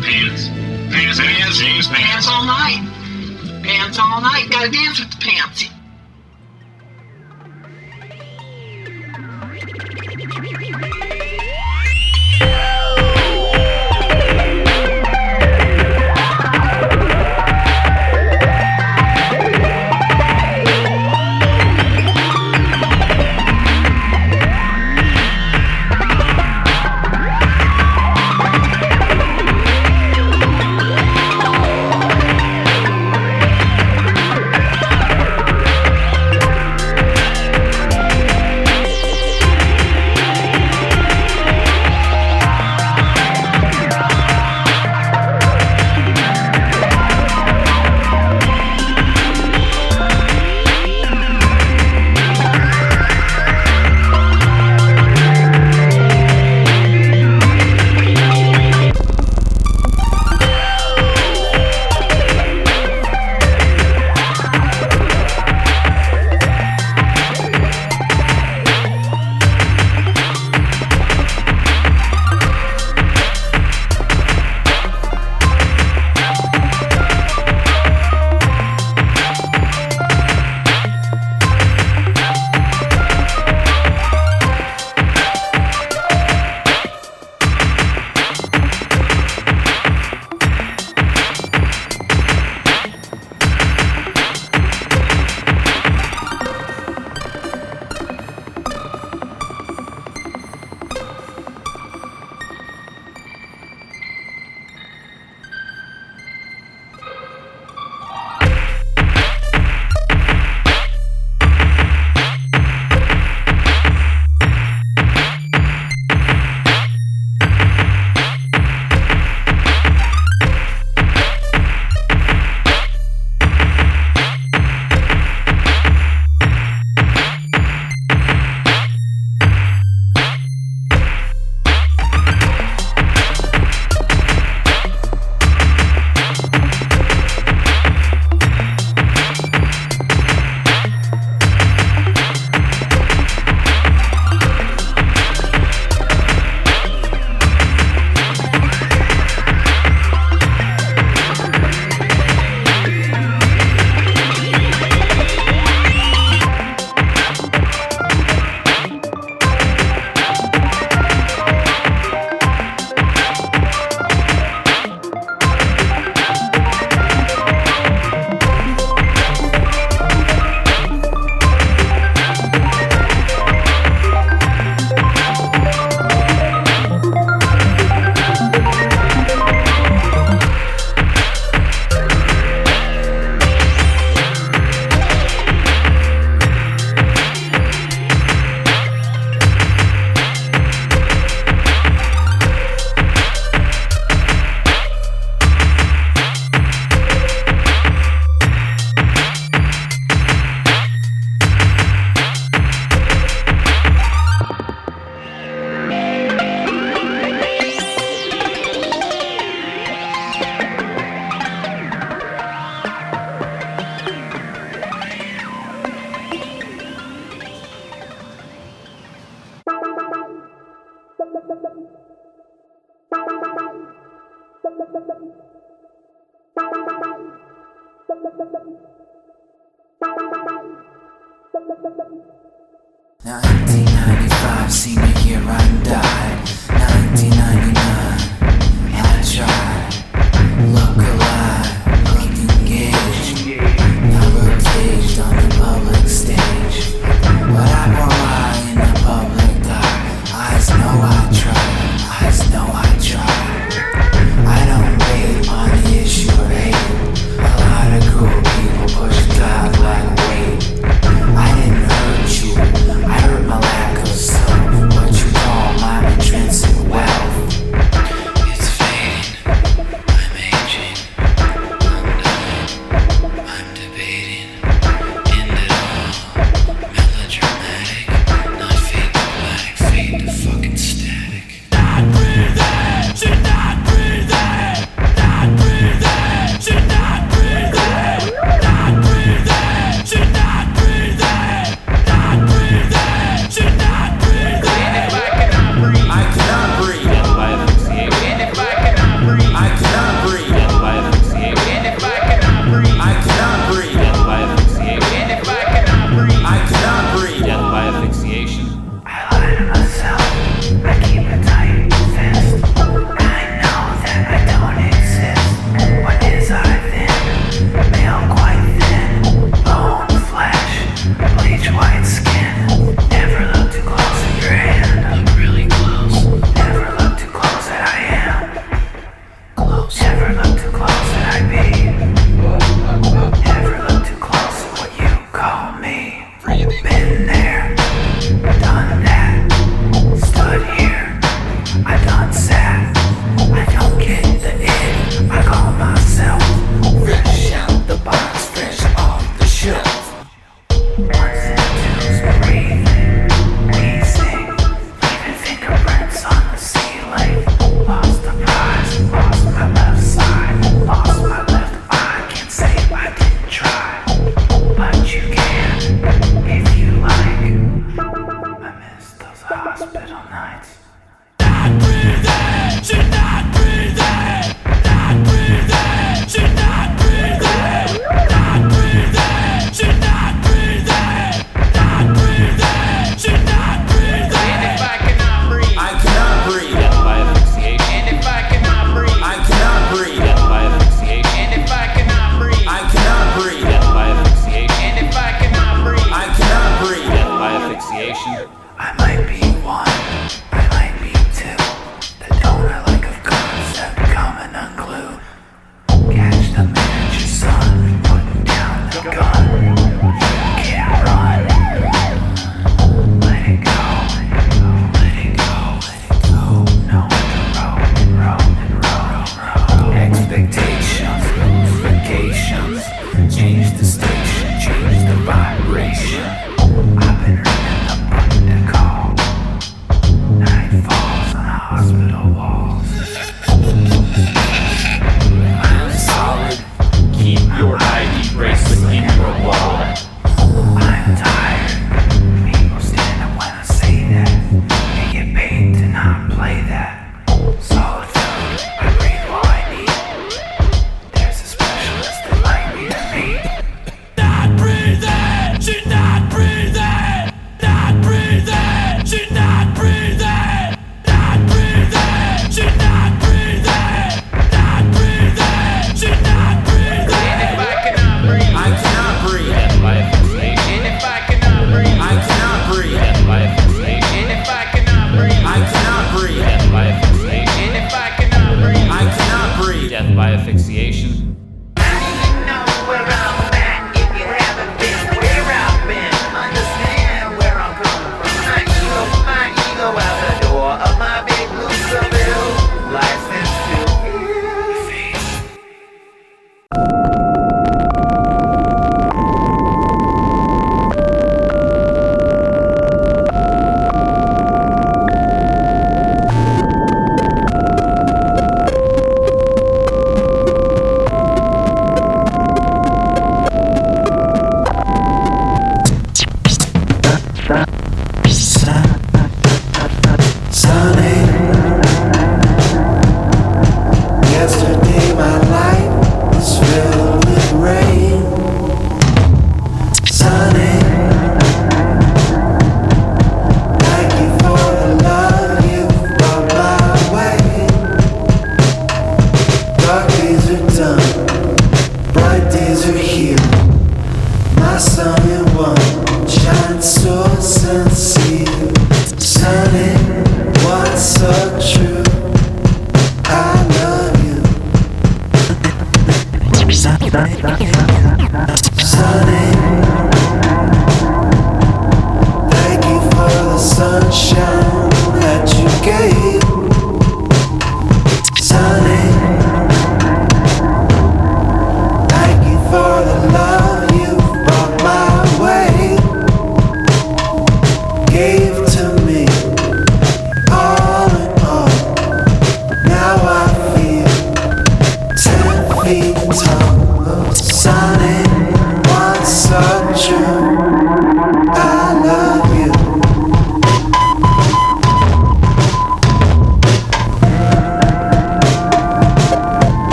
[0.00, 0.48] pants,
[0.94, 2.28] pants, pants, James Pants pants.
[2.28, 2.82] all night.
[3.62, 4.48] Pants all night.
[4.50, 5.68] Gotta dance with the pants.
[12.36, 12.73] Thank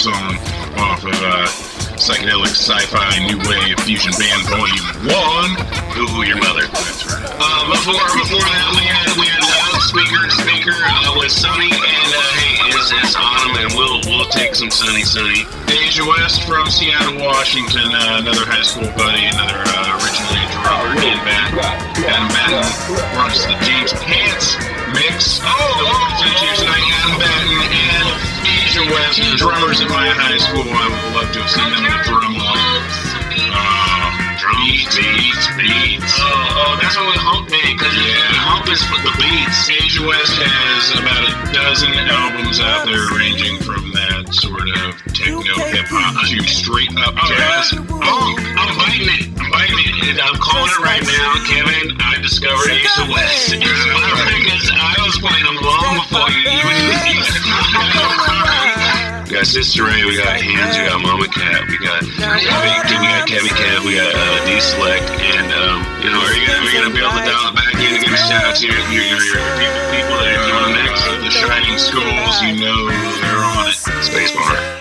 [0.00, 0.32] Song
[0.80, 1.44] off of uh,
[2.00, 5.12] Psychedelic Sci-Fi New Wave Fusion Band Volume 1.
[5.12, 6.64] Ooh, your mother.
[6.72, 7.20] That's right.
[7.20, 12.32] Uh, before before that, we had we had loudspeaker speaker uh, with Sunny, and uh,
[12.40, 15.44] hey, it's, it's autumn, and we'll we'll take some sunny sunny.
[15.68, 17.92] Asia West from Seattle, Washington.
[17.92, 21.60] Uh, another high school buddy, another uh, originally drummer in Baton.
[22.08, 22.64] Adam Batten
[23.20, 24.56] runs the James Pants
[24.96, 25.44] mix.
[25.44, 28.29] Oh, oh, features tonight Adam Batten and
[28.70, 30.62] Asia West, drummers at my high school.
[30.62, 32.54] I would love to have seen them in the drum off.
[33.50, 36.14] Uh, Drums, beats, beats.
[36.22, 38.30] Oh, oh, that's what hump made, because yeah.
[38.38, 39.66] hump is for the beats.
[39.66, 45.66] Asia West has about a dozen albums out there, ranging from that sort of techno
[45.74, 47.74] hip hop to straight up jazz.
[47.74, 49.34] Oh, I'm biting it.
[49.34, 49.69] I'm biting it.
[50.18, 51.94] I'm calling it right now, Kevin.
[52.02, 53.54] I discovered Asia West.
[53.54, 56.74] Because I was playing them long before you even
[59.28, 63.06] We got Sister Ray, we got Hans, we got Mama Cat, we got Kevin, we
[63.06, 66.58] got Kevin Cat, we got uh, D Select, and um, you know, are you gonna,
[66.58, 68.58] are you gonna be able to dial it back in and give a shout out
[68.58, 71.06] to your your, your, your people, people that are doing next?
[71.06, 73.78] The Shining Skulls, you know they're on it.
[74.02, 74.79] Spacebar.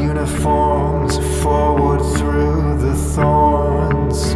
[0.00, 4.34] uniforms forward through the thorns,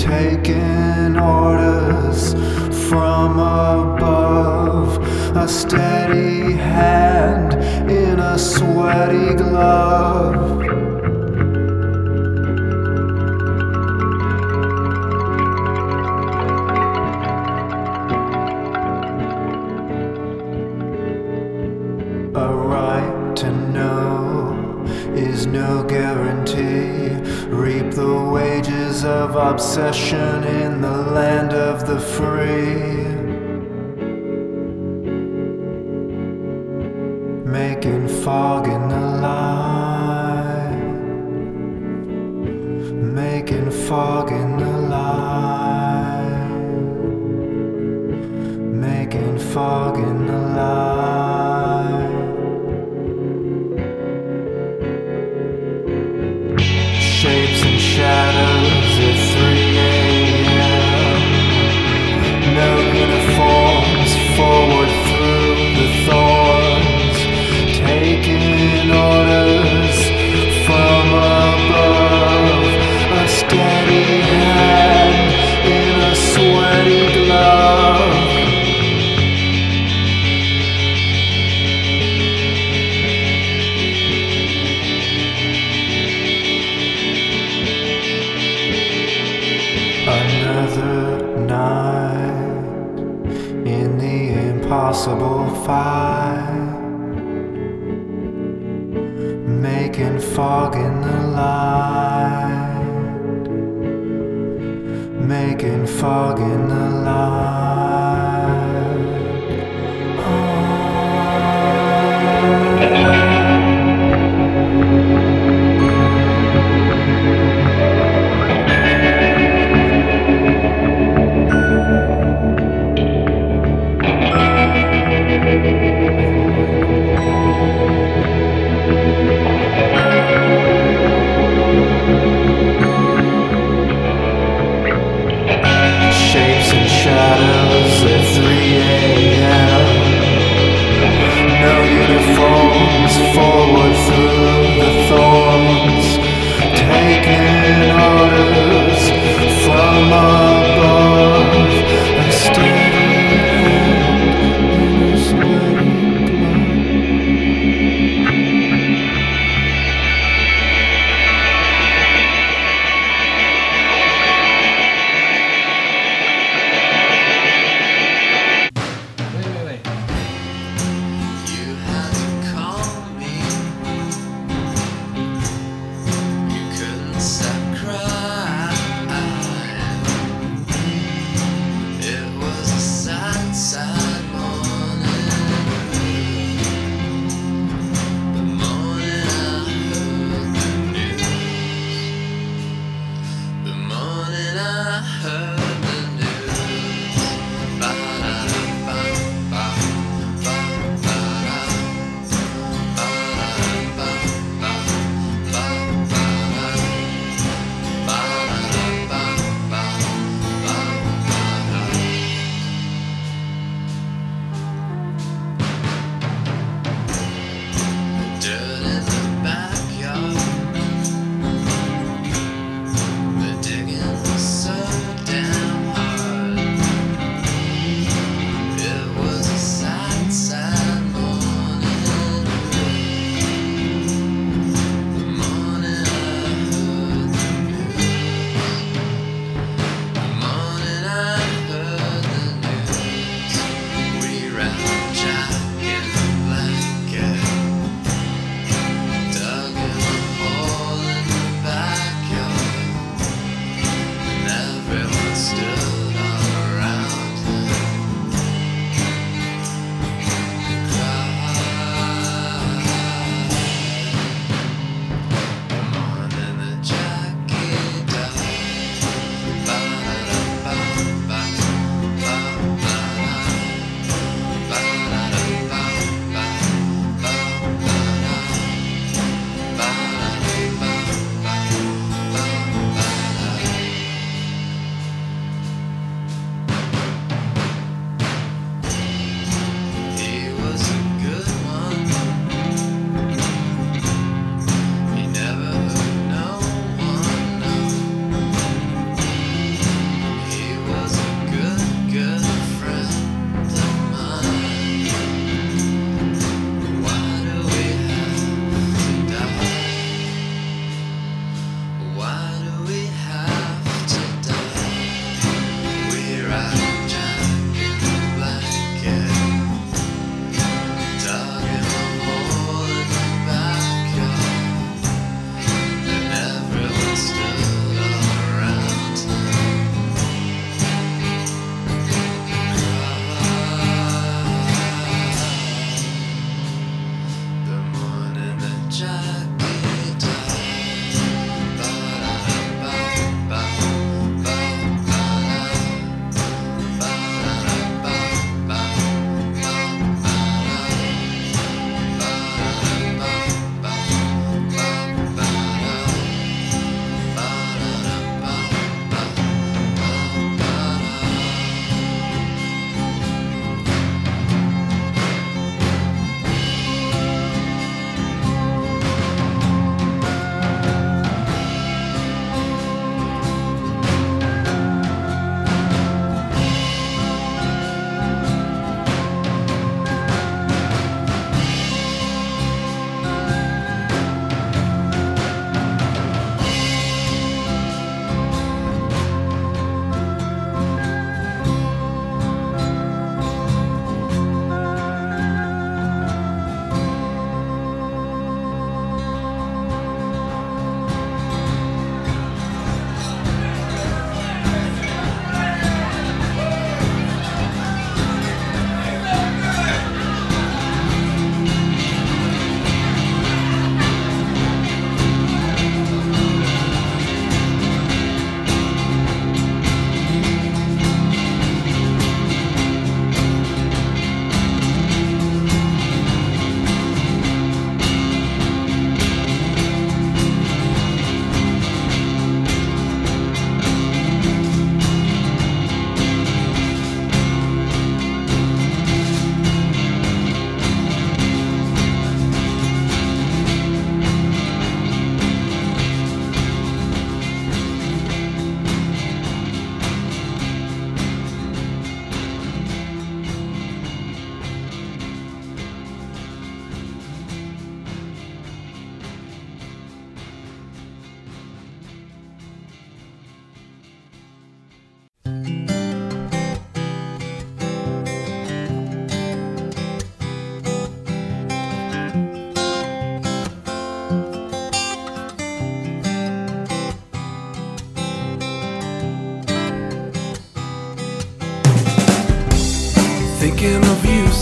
[0.00, 2.34] taking orders
[2.88, 4.98] from above.
[5.36, 7.54] A steady hand
[7.90, 10.77] in a sweaty glove.
[29.38, 33.17] obsession in the land of the free.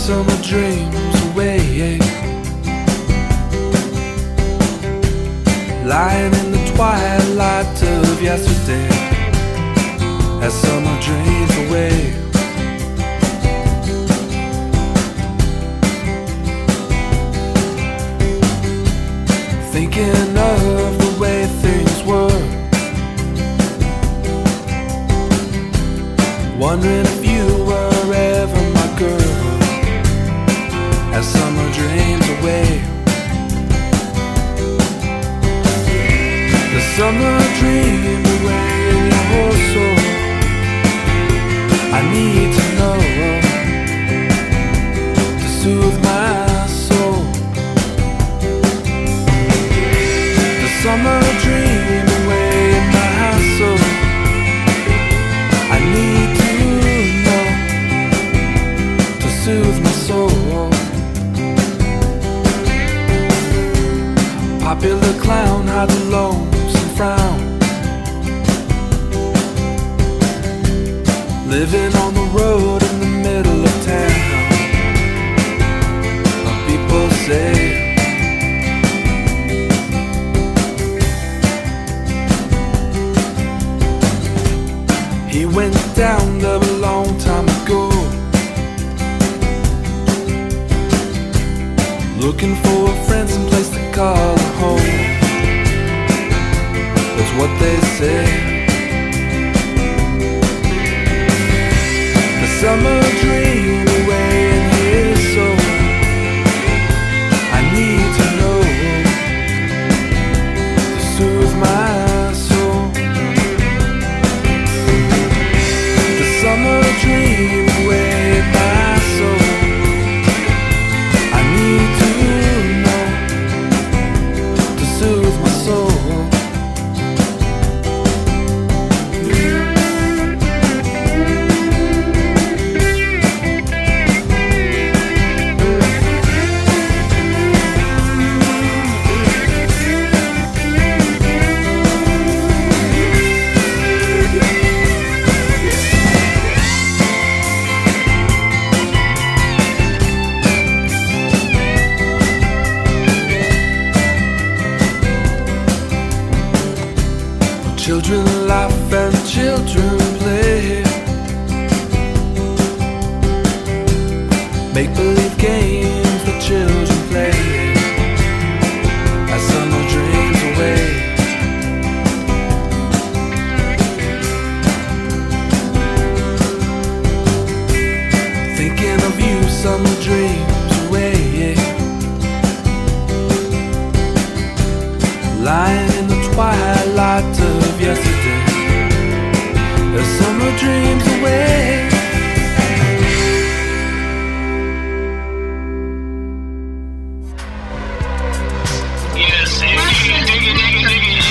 [0.07, 0.96] Summer dreams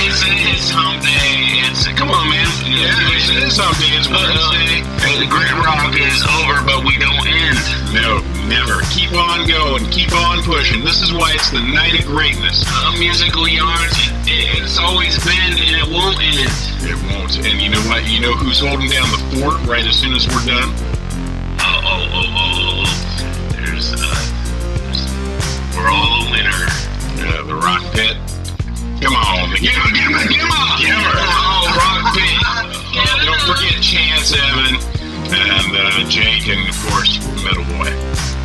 [0.06, 1.66] It's, it's hump day.
[1.66, 2.46] It's, come on, man.
[2.70, 3.92] Yeah, it is hump day.
[3.98, 4.86] It's Wednesday.
[5.02, 7.58] Hey, the Great Rock is over, but we don't end.
[7.92, 8.82] No, never.
[8.90, 9.84] Keep on going.
[9.90, 10.82] Keep on pushing.
[10.82, 12.64] This is why it's the night of greatness.
[12.66, 13.92] Uh, musical yarns,
[14.26, 16.50] it, it's always been and it won't end.
[16.86, 17.38] It won't.
[17.42, 18.06] And you know what?
[18.08, 20.70] You know who's holding down the fort right as soon as we're done?
[21.58, 22.96] Oh, oh, oh, oh, oh.
[23.50, 24.14] There's, uh,
[24.78, 25.02] there's,
[25.74, 26.62] we're all a winner.
[27.26, 28.16] Uh, the Rock Pit.
[29.02, 31.14] Come on, the Gimmer, Gimmer, Gimmer, Gimmer.
[31.14, 32.36] Oh, Rock Pit.
[32.96, 34.96] Uh, don't forget Chance Evan
[35.32, 38.35] and uh, Jake and of course Metal Boy.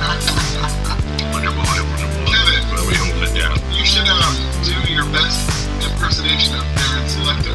[0.00, 2.32] Wonder Boy, Wonder Boy.
[2.32, 3.52] Kevin, Well, we it down.
[3.76, 4.32] you should um,
[4.64, 5.44] do your best
[5.84, 7.52] impersonation of Baron Selector.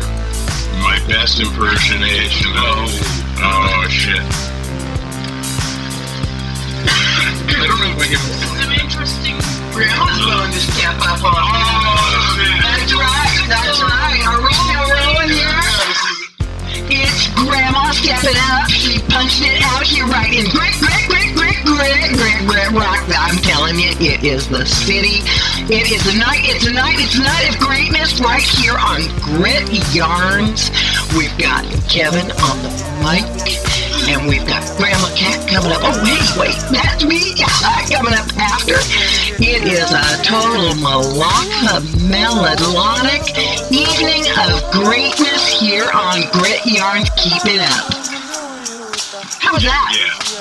[0.77, 2.51] My best impersonation.
[2.53, 2.85] Oh,
[3.41, 4.21] oh shit.
[7.49, 8.21] I don't know if I can.
[8.77, 9.41] Interesting.
[9.73, 12.37] Grandma's willing to step up on Oh.
[12.61, 14.21] That's right, that's right.
[14.29, 15.74] Are we still rolling here?
[16.89, 18.69] It's Grandma stepping up.
[18.69, 23.03] She punched it out here right in Grit, Grit, Grit, Grit, Grit, Grit, Grit Rock.
[23.09, 25.25] I'm telling you, it is the city.
[25.71, 26.41] It is the night.
[26.43, 26.95] It's a night.
[26.99, 30.69] It's a night of greatness right here on Grit Yarns.
[31.17, 33.74] We've got Kevin on the mic.
[34.07, 35.81] And we've got Grandma Cat coming up.
[35.81, 37.35] Oh, wait, wait, that's me
[37.89, 38.75] coming up after.
[39.41, 43.25] It is a total Malacca melodic
[43.71, 47.09] evening of greatness here on Grit Yarns.
[47.17, 47.93] Keep it up.
[49.41, 49.89] How was that?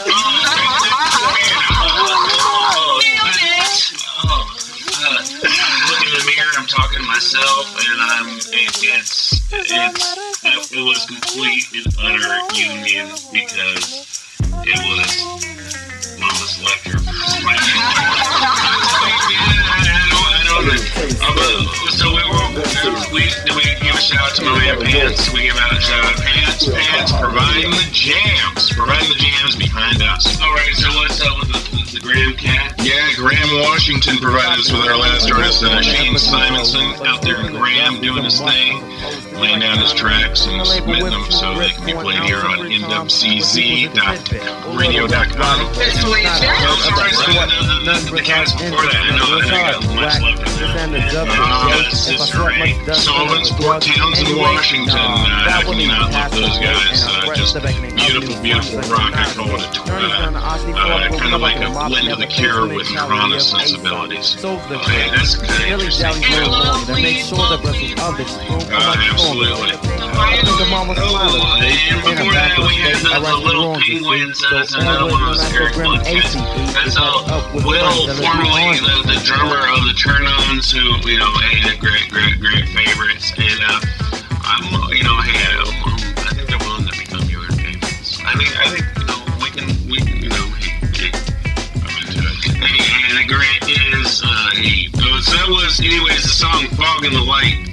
[0.07, 1.61] Uh,
[6.65, 8.39] I'm talking to myself, and I'm.
[8.39, 14.33] It, it's it's it, it was complete and utter union because
[14.65, 15.13] it was
[16.17, 16.97] Mama's lecture.
[21.95, 22.49] So we were.
[23.13, 25.31] We, we give a shout out to my man Pants.
[25.35, 26.67] We give out a shout out to Pants.
[26.67, 30.41] Pants providing the jams, providing the jams behind us.
[30.41, 30.75] All right.
[30.75, 32.75] So what's up with the, the, Graham Cat?
[32.83, 37.53] Yeah, Graham Washington provided us with our last artist, uh, Shane Simonson, out there in
[37.53, 38.83] Graham doing his thing,
[39.39, 43.95] laying down his tracks and submitting them so they can be played here on nwcz.radio.com.
[45.75, 50.93] The the, the, cats before that, I know, I know you got much left in
[50.93, 51.09] there.
[51.15, 54.97] Uh, Sister Ray, Sullivan's, Port Townsend, Washington.
[54.97, 57.05] Uh, how can you not love those guys?
[57.05, 57.55] Uh, just
[57.97, 59.13] beautiful, beautiful rock.
[59.15, 62.91] I call it a uh, uh, kind of like a blend of the Cure with
[62.91, 64.37] Nirvana sensibilities.
[64.45, 66.13] Okay, that's kind of interesting.
[68.71, 69.73] Uh, absolutely.
[69.75, 69.81] And
[72.03, 74.43] before that, we had the, the little penguins.
[74.45, 76.35] Uh, that's another one of those Eric Bloodcats.
[76.73, 77.03] That's uh,
[77.55, 82.69] Will, formerly the, the drummer of the Turn-Ons, who, you know, hey, great, great, great
[82.69, 83.33] favorites.
[83.37, 83.81] And, uh,
[84.45, 85.69] I'm, you know, hey, um,
[86.17, 88.19] I think they're willing to become your favorites.
[88.25, 88.85] I mean, I think,
[94.45, 97.71] uh, hey, uh, so that was, anyways, the song Fog in the Light.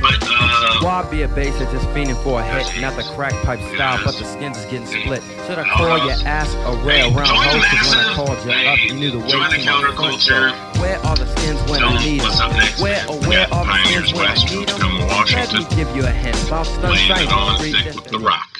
[0.00, 2.80] But, uh, Why be a bass that's just fiending for a hit?
[2.82, 5.22] Not the crack pipe style, but the skins is getting split.
[5.46, 7.66] Should I call your ass a rail round host?
[7.68, 10.52] 'Cause when I called you up, you knew the way join the to my counterculture.
[10.78, 12.82] Where are the skins when Tell I need them?
[12.82, 14.98] Where, We where are the Pioneers skins when I need them?
[15.08, 16.36] Let me give you a hint.
[16.50, 16.64] Laying
[17.08, 18.53] sunshine on with the rock.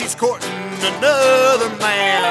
[0.00, 0.48] She's courting
[0.80, 2.29] another man.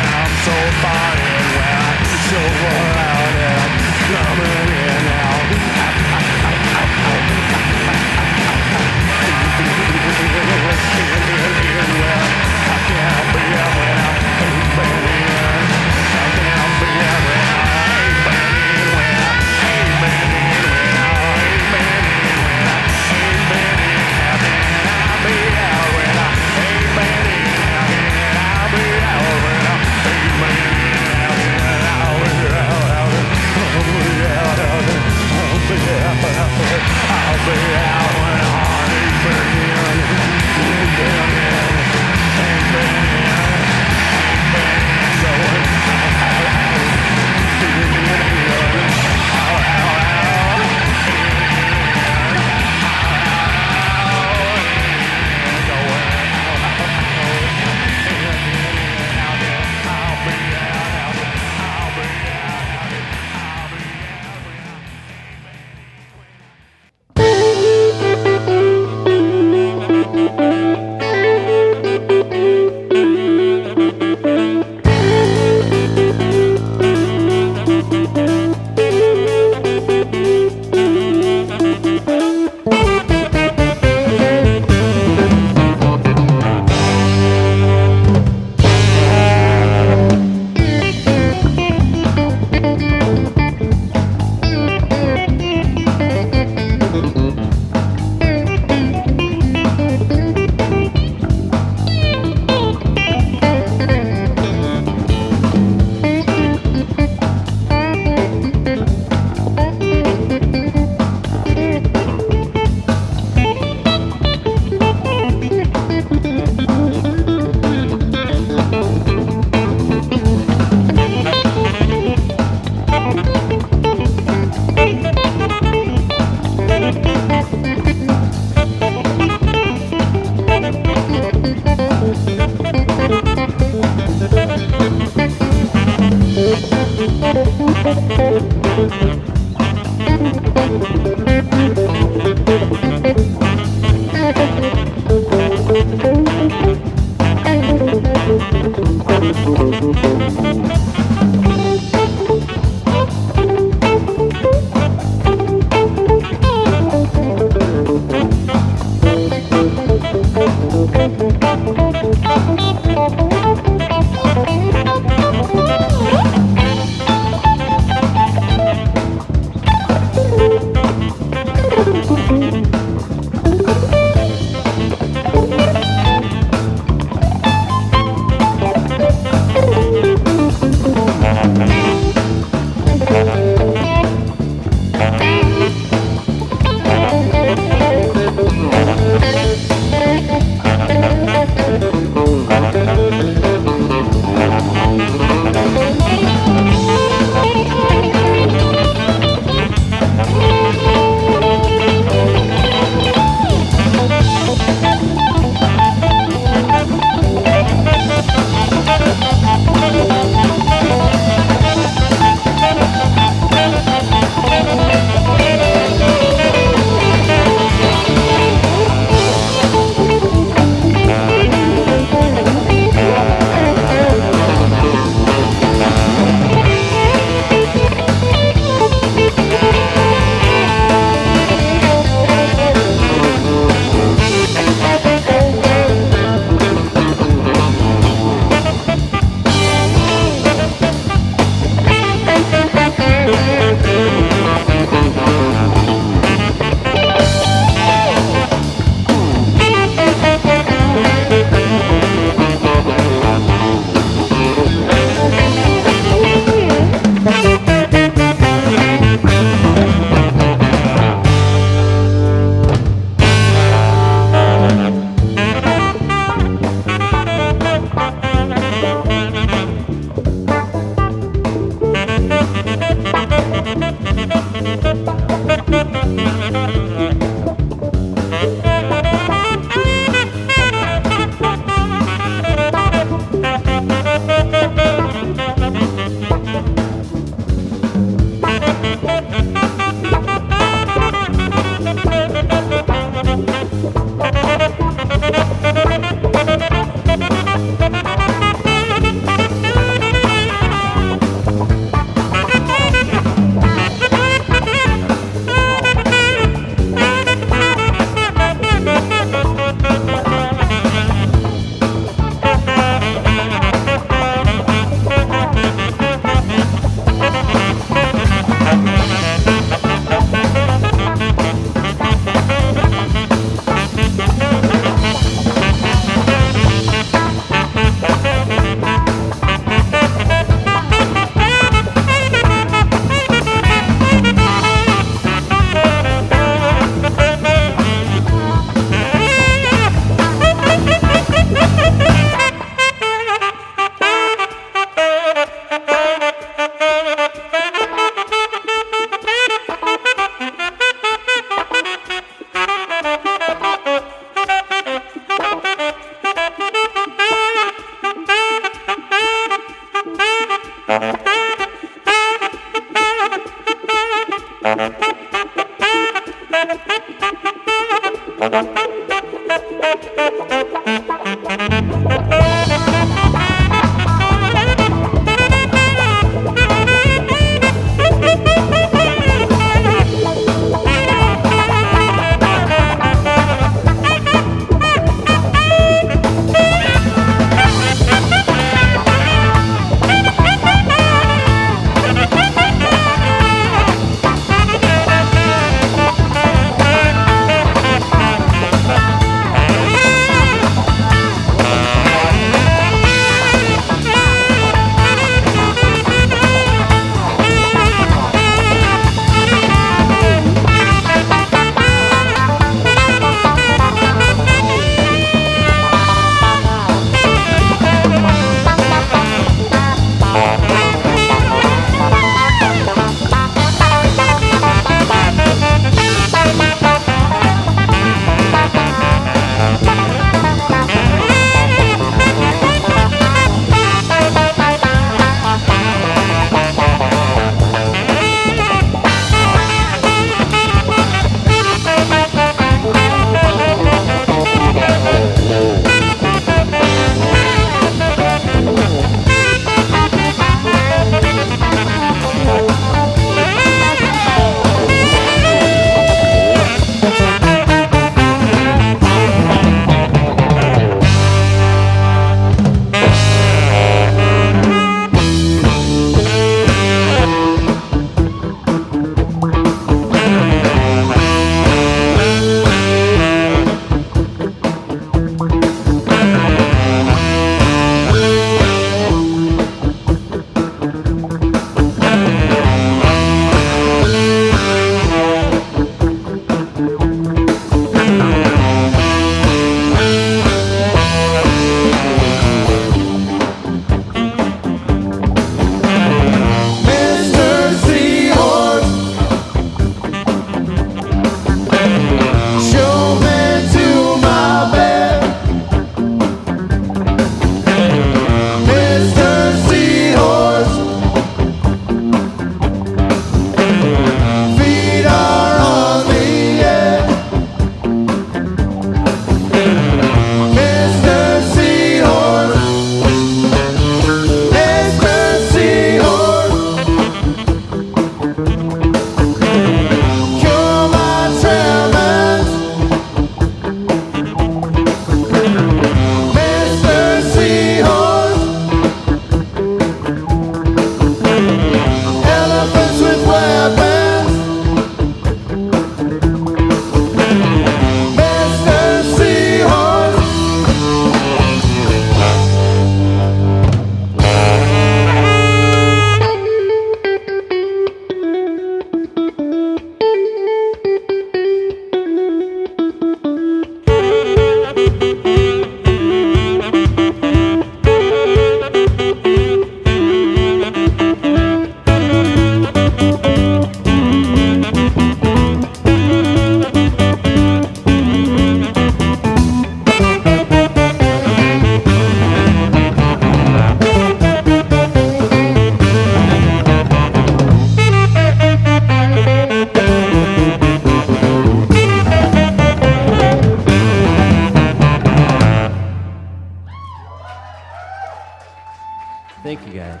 [599.42, 600.00] Thank you guys.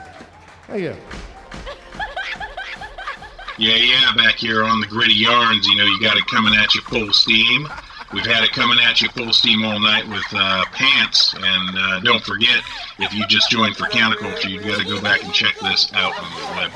[0.66, 0.96] Thank you.
[3.60, 6.76] Yeah, yeah, back here on the gritty yarns, you know, you got it coming at
[6.76, 7.66] you full steam.
[8.12, 11.34] We've had it coming at you full steam all night with uh, pants.
[11.36, 12.62] And uh, don't forget,
[13.00, 16.14] if you just joined for counterculture, you've got to go back and check this out
[16.16, 16.70] on the web.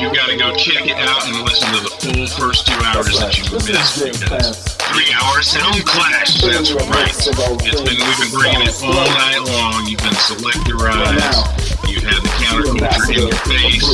[0.00, 3.18] You've got to go check it out and listen to the full first two hours
[3.18, 4.77] that you missed.
[4.92, 6.40] Three hour sound clash.
[6.40, 7.12] That's right.
[7.12, 9.86] It's been we've been bringing it all night long.
[9.86, 11.44] You've been selectorized.
[11.88, 13.84] You've had the counterculture in your face.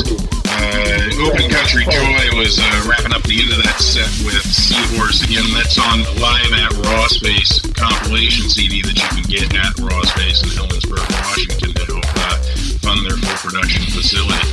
[0.47, 5.23] Uh, Open Country Joy was uh, wrapping up the end of that set with Seahorse.
[5.23, 10.01] Again, that's on live at Raw Space compilation CD that you can get at Raw
[10.15, 12.39] Space in Ellensburg, Washington to help uh,
[12.79, 14.47] fund their full production facility.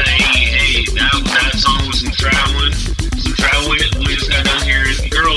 [0.00, 2.72] Hey, hey, that, that song was some traveling.
[3.20, 3.80] Some traveling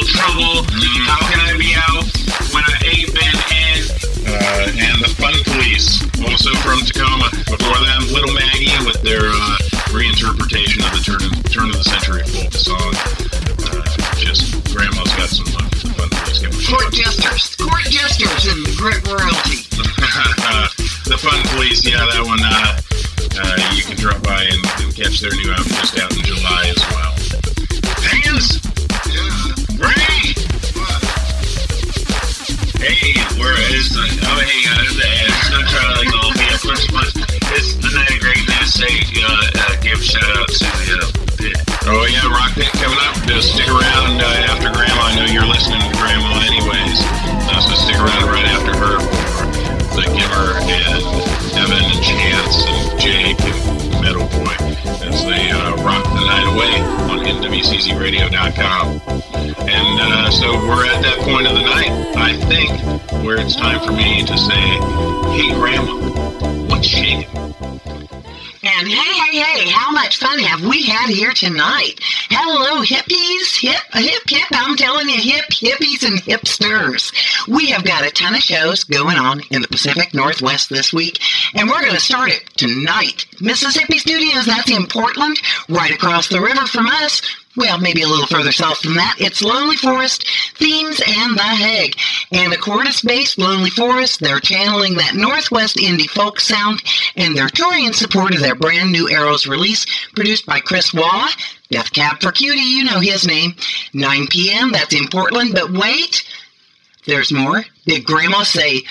[0.05, 0.65] Trouble.
[1.05, 2.05] How can I be out
[2.53, 3.65] when I ain't been in?
[4.27, 7.29] uh, and the Fun Police, also from Tacoma.
[7.45, 9.57] Before them, Little Maggie with their uh,
[9.93, 12.91] reinterpretation of the turn of, turn of the century folk song.
[13.69, 13.85] Uh,
[14.17, 16.67] just Grandma's got some the Fun Police.
[16.67, 19.69] Court jesters, court jesters, and grit royalty.
[21.05, 22.41] the Fun Police, yeah, that one.
[22.41, 22.81] Uh,
[23.37, 26.74] uh, you can drop by and, and catch their new album just out in July
[34.45, 34.51] the.
[34.51, 34.93] Hey, guys.
[34.95, 37.13] It's no try like be a punch punch.
[37.57, 38.73] It's the night of great news.
[38.73, 41.25] Say, uh, uh, give shout out to the uh.
[41.87, 43.15] Oh yeah, Rock Pit coming up.
[43.25, 45.01] Just stick around uh, after Grandma.
[45.01, 46.97] I know you're listening to Grandma anyways,
[47.49, 49.25] uh, so stick around right after her
[49.95, 51.03] the Gimmer and
[51.55, 54.53] Evan and Chance and Jake and Metal Boy
[55.01, 59.01] as they uh, rock the night away on NWCZRadio.com.
[59.67, 62.69] And uh, so we're at that point of the night, I think,
[63.25, 64.61] where it's time for me to say,
[65.33, 65.95] "Hey, Grandma,
[66.69, 68.04] what's shaking?"
[68.77, 71.97] And hey, hey, hey, how much fun have we had here tonight?
[72.29, 74.47] Hello, hippies, hip, hip, hip.
[74.51, 77.13] I'm telling you, hip, hippies and hipsters.
[77.47, 81.21] We have got a ton of shows going on in the Pacific Northwest this week,
[81.53, 83.25] and we're going to start it tonight.
[83.39, 85.39] Mississippi Studios, that's in Portland,
[85.69, 87.21] right across the river from us.
[87.57, 89.15] Well, maybe a little further south than that.
[89.17, 90.25] It's Lonely Forest,
[90.55, 91.97] Themes, and The Hague.
[92.31, 96.83] And Anacortes-based Lonely Forest, they're channeling that Northwest indie folk sound,
[97.15, 101.29] and they're touring in support of their brand new Arrows release, produced by Chris Walla.
[101.69, 103.55] Death Cab for Cutie, you know his name.
[103.93, 105.51] 9 p.m., that's in Portland.
[105.53, 106.23] But wait,
[107.05, 107.63] there's more.
[107.85, 108.83] Did Grandma say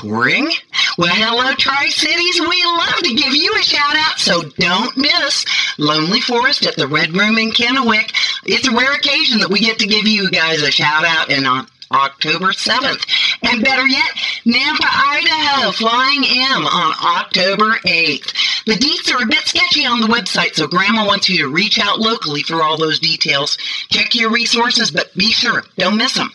[0.00, 0.50] touring?
[0.96, 2.40] Well, hello, Tri Cities.
[2.40, 5.44] We love to give you a shout out, so don't miss
[5.78, 8.12] Lonely Forest at the Red Room in Kennewick.
[8.44, 11.46] It's a rare occasion that we get to give you guys a shout out in
[11.46, 13.06] on October 7th.
[13.42, 14.10] And better yet,
[14.46, 18.64] Nampa, Idaho, Flying M on October 8th.
[18.64, 21.78] The deets are a bit sketchy on the website, so Grandma wants you to reach
[21.78, 23.58] out locally for all those details.
[23.90, 26.30] Check your resources, but be sure, don't miss them.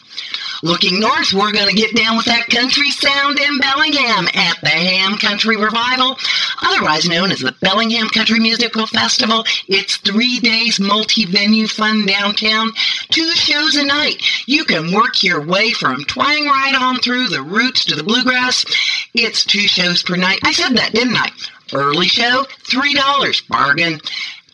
[0.63, 4.69] Looking north, we're going to get down with that country sound in Bellingham at the
[4.69, 6.17] Ham Country Revival,
[6.63, 9.43] otherwise known as the Bellingham Country Musical Festival.
[9.67, 12.71] It's three days multi-venue fun downtown,
[13.09, 14.21] two shows a night.
[14.47, 18.65] You can work your way from twang right on through the roots to the bluegrass.
[19.13, 20.39] It's two shows per night.
[20.43, 21.29] I said that, didn't I?
[21.73, 23.99] Early show, $3, bargain.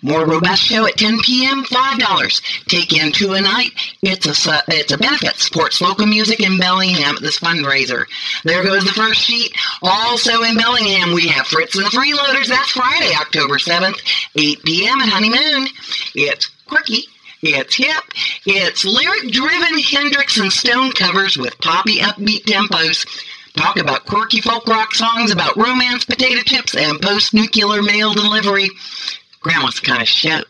[0.04, 1.64] More robust show at 10 p.m.
[1.64, 2.42] Five dollars.
[2.68, 3.72] Take in two a night.
[4.02, 5.38] It's a it's a benefit.
[5.38, 8.06] Supports local music in Bellingham at this fundraiser.
[8.44, 9.54] There goes the first sheet.
[9.82, 12.48] Also in Bellingham, we have Fritz and the Freeloaders.
[12.48, 14.02] That's Friday, October 7th,
[14.36, 15.00] 8 p.m.
[15.00, 15.68] at Honeymoon.
[16.16, 17.04] It's quirky.
[17.42, 18.04] It's hip.
[18.46, 23.06] It's lyric-driven Hendrix and Stone covers with poppy upbeat tempos.
[23.56, 28.70] Talk about quirky folk rock songs about romance, potato chips, and post-nuclear mail delivery.
[29.44, 30.42] Grandma's kind of show.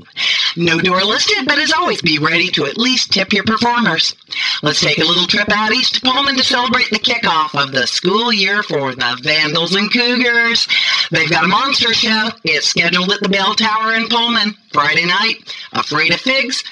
[0.56, 4.16] No door listed, but as always, be ready to at least tip your performers.
[4.62, 7.88] Let's take a little trip out east to Pullman to celebrate the kickoff of the
[7.88, 10.68] school year for the Vandals and Cougars.
[11.12, 12.30] They've got a monster show.
[12.44, 15.54] It's scheduled at the Bell Tower in Pullman Friday night.
[15.74, 16.64] Afraid of Figs,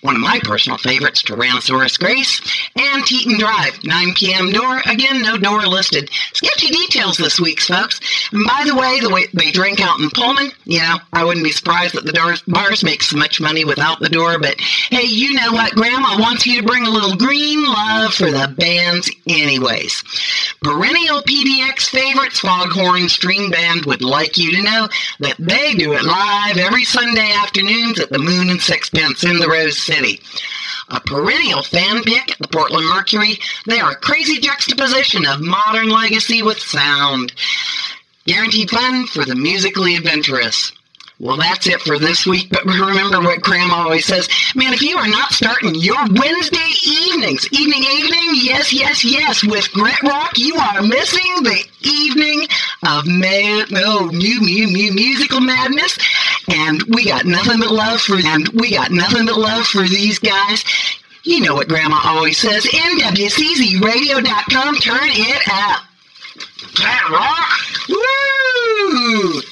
[0.00, 2.40] one of my personal favorites, Tyrannosaurus Grace,
[2.76, 4.52] and Teton Drive, 9 p.m.
[4.52, 4.80] door.
[4.86, 6.10] Again, no door listed.
[6.32, 8.00] Sketchy details this week, folks.
[8.32, 11.44] And by the way, the way they drink out in Pullman, you know, I wouldn't
[11.44, 15.04] be surprised that the doors, bars make so much money without the door, but hey,
[15.04, 15.74] you know what?
[15.74, 20.02] Grandma wants you to bring a little green love for the bands anyways.
[20.62, 24.88] Perennial PDX favorites, Foghorn String Band, would like you to know
[25.20, 29.48] that they do it live every Sunday afternoons at the Moon and Sixpence in the
[29.48, 30.20] Rose City.
[30.90, 35.88] A perennial fan pick at the Portland Mercury, they are a crazy juxtaposition of modern
[35.88, 37.32] legacy with sound.
[38.26, 40.72] Guaranteed fun for the musically adventurous.
[41.20, 44.28] Well, that's it for this week, but remember what Grandma always says.
[44.54, 49.68] Man, if you are not starting your Wednesday evenings, evening, evening, yes, yes, yes, with
[49.72, 52.46] Grit Rock, you are missing the evening
[52.86, 55.98] of ma- oh, new, new, new musical madness.
[56.48, 60.20] And we got nothing but love for and we got nothing but love for these
[60.20, 60.64] guys.
[61.24, 62.64] You know what Grandma always says.
[62.64, 64.76] NWCZRadio.com.
[64.76, 65.82] Turn it up.
[66.76, 67.58] That rock.
[67.88, 69.42] Woo!